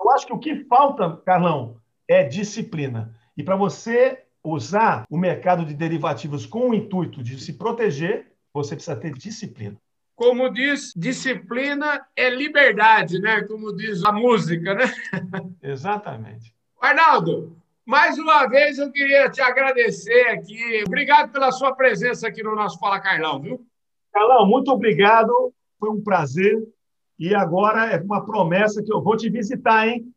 Eu 0.00 0.10
acho 0.12 0.26
que 0.26 0.32
o 0.32 0.38
que 0.38 0.64
falta, 0.64 1.16
Carlão, 1.26 1.76
é 2.08 2.22
disciplina. 2.22 3.14
E 3.36 3.42
para 3.42 3.56
você 3.56 4.24
usar 4.44 5.04
o 5.10 5.18
mercado 5.18 5.64
de 5.64 5.74
derivativos 5.74 6.46
com 6.46 6.70
o 6.70 6.74
intuito 6.74 7.22
de 7.22 7.38
se 7.38 7.54
proteger, 7.54 8.32
você 8.52 8.74
precisa 8.74 8.96
ter 8.96 9.12
disciplina. 9.12 9.76
Como 10.14 10.50
diz, 10.50 10.92
disciplina 10.94 12.06
é 12.14 12.28
liberdade, 12.28 13.18
né? 13.20 13.42
Como 13.42 13.74
diz 13.74 14.04
a 14.04 14.12
música, 14.12 14.74
né? 14.74 14.84
Exatamente. 15.62 16.54
Arnaldo, 16.80 17.56
mais 17.86 18.18
uma 18.18 18.46
vez 18.46 18.78
eu 18.78 18.90
queria 18.92 19.30
te 19.30 19.40
agradecer 19.40 20.28
aqui. 20.28 20.84
Obrigado 20.86 21.32
pela 21.32 21.50
sua 21.50 21.74
presença 21.74 22.28
aqui 22.28 22.42
no 22.42 22.54
nosso 22.54 22.78
Fala 22.78 23.00
Carlão, 23.00 23.40
viu? 23.40 23.66
Carlão, 24.12 24.46
muito 24.46 24.70
obrigado. 24.70 25.52
Foi 25.78 25.90
um 25.90 26.02
prazer. 26.02 26.62
E 27.18 27.34
agora 27.34 27.86
é 27.86 28.00
uma 28.00 28.24
promessa 28.24 28.82
que 28.82 28.92
eu 28.92 29.02
vou 29.02 29.16
te 29.16 29.28
visitar, 29.28 29.88
hein? 29.88 30.10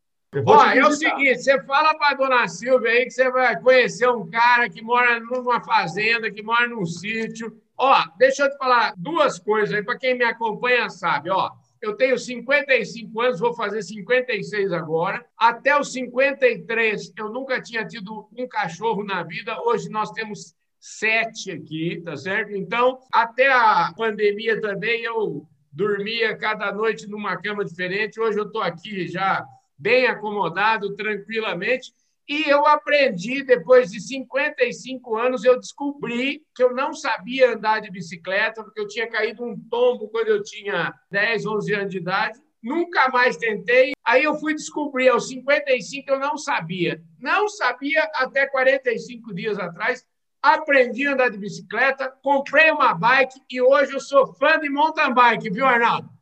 Ó, 0.46 0.66
é 0.66 0.86
o 0.86 0.92
seguinte, 0.92 1.44
você 1.44 1.62
fala 1.64 1.96
para 1.96 2.16
dona 2.16 2.48
Silvia 2.48 2.92
aí 2.92 3.06
que 3.06 3.12
você 3.12 3.30
vai 3.30 3.60
conhecer 3.60 4.08
um 4.10 4.30
cara 4.30 4.70
que 4.70 4.82
mora 4.82 5.20
numa 5.20 5.64
fazenda, 5.64 6.32
que 6.32 6.42
mora 6.42 6.68
num 6.68 6.86
sítio, 6.86 7.56
Ó, 7.78 8.04
deixa 8.18 8.44
eu 8.44 8.50
te 8.50 8.58
falar 8.58 8.94
duas 8.98 9.40
coisas 9.40 9.76
aí, 9.76 9.84
para 9.84 9.98
quem 9.98 10.18
me 10.18 10.24
acompanha 10.24 10.90
sabe, 10.90 11.30
ó. 11.30 11.52
Eu 11.82 11.98
tenho 11.98 12.18
55 12.18 13.20
anos, 13.20 13.40
vou 13.42 13.54
fazer 13.54 13.82
56 13.82 14.72
agora. 14.72 15.26
Até 15.38 15.78
os 15.78 15.92
53, 15.92 17.12
eu 17.18 17.30
nunca 17.30 17.62
tinha 17.62 17.86
tido 17.86 18.30
um 18.38 18.48
cachorro 18.48 19.04
na 19.04 19.22
vida. 19.24 19.62
Hoje 19.64 19.90
nós 19.90 20.12
temos 20.12 20.56
sete 20.80 21.52
aqui, 21.52 22.02
tá 22.06 22.16
certo? 22.16 22.56
Então, 22.56 23.00
até 23.12 23.52
a 23.52 23.92
pandemia 23.98 24.62
também, 24.62 25.04
eu 25.04 25.46
dormia 25.74 26.38
cada 26.38 26.72
noite 26.72 27.06
numa 27.06 27.36
cama 27.36 27.66
diferente. 27.66 28.18
Hoje 28.18 28.40
eu 28.40 28.46
estou 28.46 28.62
aqui 28.62 29.06
já 29.10 29.46
bem 29.84 30.08
acomodado, 30.08 30.96
tranquilamente. 30.96 31.94
E 32.28 32.50
eu 32.50 32.66
aprendi, 32.66 33.44
depois 33.44 33.92
de 33.92 34.00
55 34.00 35.18
anos, 35.18 35.44
eu 35.44 35.60
descobri 35.60 36.42
que 36.56 36.64
eu 36.64 36.74
não 36.74 36.94
sabia 36.94 37.54
andar 37.54 37.82
de 37.82 37.92
bicicleta, 37.92 38.64
porque 38.64 38.80
eu 38.80 38.88
tinha 38.88 39.10
caído 39.10 39.44
um 39.44 39.60
tombo 39.70 40.08
quando 40.08 40.30
eu 40.30 40.42
tinha 40.42 40.94
10, 41.12 41.46
11 41.46 41.74
anos 41.74 41.92
de 41.92 41.98
idade. 41.98 42.40
Nunca 42.64 43.10
mais 43.10 43.36
tentei. 43.36 43.92
Aí 44.06 44.24
eu 44.24 44.36
fui 44.36 44.54
descobrir, 44.54 45.10
aos 45.10 45.28
55 45.28 46.10
eu 46.10 46.20
não 46.20 46.38
sabia. 46.38 47.04
Não 47.20 47.50
sabia 47.50 48.10
até 48.16 48.48
45 48.48 49.34
dias 49.34 49.60
atrás. 49.60 50.06
Aprendi 50.42 51.06
a 51.06 51.14
andar 51.14 51.30
de 51.30 51.38
bicicleta, 51.38 52.10
comprei 52.24 52.72
uma 52.72 52.94
bike 52.94 53.38
e 53.50 53.62
hoje 53.62 53.94
eu 53.94 54.00
sou 54.00 54.34
fã 54.36 54.58
de 54.60 54.70
mountain 54.70 55.14
bike, 55.14 55.50
viu, 55.50 55.66
Arnaldo? 55.66 56.13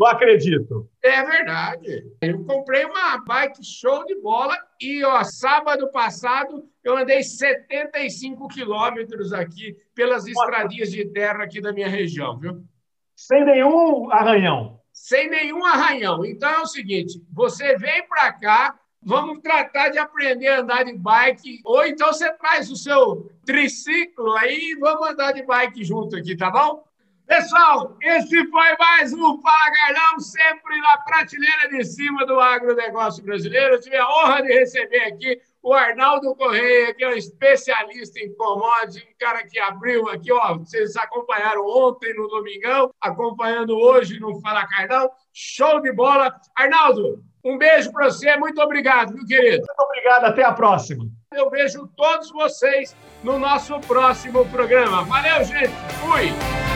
Não 0.00 0.06
acredito. 0.06 0.88
É 1.02 1.22
verdade. 1.22 2.06
Eu 2.22 2.42
comprei 2.46 2.86
uma 2.86 3.18
bike 3.18 3.62
show 3.62 4.02
de 4.06 4.18
bola 4.18 4.56
e, 4.80 5.04
ó, 5.04 5.22
sábado 5.22 5.90
passado 5.90 6.66
eu 6.82 6.96
andei 6.96 7.22
75 7.22 8.48
quilômetros 8.48 9.30
aqui 9.34 9.76
pelas 9.94 10.26
estradinhas 10.26 10.90
de 10.90 11.04
terra 11.04 11.44
aqui 11.44 11.60
da 11.60 11.70
minha 11.70 11.88
região, 11.88 12.38
viu? 12.38 12.64
Sem 13.14 13.44
nenhum 13.44 14.10
arranhão. 14.10 14.80
Sem 14.90 15.28
nenhum 15.28 15.62
arranhão. 15.66 16.24
Então 16.24 16.48
é 16.48 16.60
o 16.60 16.66
seguinte: 16.66 17.22
você 17.30 17.76
vem 17.76 18.08
para 18.08 18.32
cá, 18.32 18.80
vamos 19.02 19.40
tratar 19.40 19.90
de 19.90 19.98
aprender 19.98 20.48
a 20.48 20.60
andar 20.60 20.82
de 20.82 20.96
bike, 20.96 21.60
ou 21.62 21.84
então 21.84 22.10
você 22.10 22.32
traz 22.38 22.70
o 22.70 22.76
seu 22.76 23.30
triciclo 23.44 24.34
aí 24.38 24.70
e 24.70 24.76
vamos 24.76 25.10
andar 25.10 25.32
de 25.32 25.42
bike 25.42 25.84
junto 25.84 26.16
aqui, 26.16 26.34
tá 26.34 26.50
bom? 26.50 26.88
Pessoal, 27.30 27.96
esse 28.02 28.44
foi 28.48 28.76
mais 28.76 29.12
um 29.12 29.40
Fala 29.40 29.72
Carlão, 29.72 30.18
sempre 30.18 30.80
na 30.80 30.98
prateleira 30.98 31.68
de 31.68 31.84
cima 31.84 32.26
do 32.26 32.40
agronegócio 32.40 33.22
brasileiro. 33.22 33.74
Eu 33.74 33.80
tive 33.80 33.96
a 33.96 34.08
honra 34.08 34.42
de 34.42 34.52
receber 34.52 35.04
aqui 35.04 35.40
o 35.62 35.72
Arnaldo 35.72 36.34
Correia, 36.34 36.92
que 36.92 37.04
é 37.04 37.08
um 37.08 37.12
especialista 37.12 38.18
em 38.18 38.34
commodities, 38.34 39.04
um 39.04 39.16
cara 39.16 39.46
que 39.46 39.60
abriu 39.60 40.08
aqui, 40.08 40.32
ó, 40.32 40.58
vocês 40.58 40.96
acompanharam 40.96 41.64
ontem 41.64 42.12
no 42.16 42.26
Domingão, 42.26 42.90
acompanhando 43.00 43.78
hoje 43.78 44.18
no 44.18 44.40
Fala 44.40 44.66
Carlão. 44.66 45.08
Show 45.32 45.80
de 45.80 45.92
bola. 45.92 46.34
Arnaldo, 46.56 47.22
um 47.44 47.56
beijo 47.56 47.92
para 47.92 48.10
você, 48.10 48.36
muito 48.38 48.60
obrigado, 48.60 49.14
meu 49.14 49.24
querido. 49.24 49.58
Muito 49.58 49.80
obrigado, 49.80 50.24
até 50.24 50.42
a 50.42 50.52
próxima. 50.52 51.04
Eu 51.32 51.48
vejo 51.48 51.86
todos 51.96 52.28
vocês 52.32 52.96
no 53.22 53.38
nosso 53.38 53.78
próximo 53.82 54.44
programa. 54.48 55.04
Valeu, 55.04 55.44
gente. 55.44 55.70
Fui. 56.00 56.69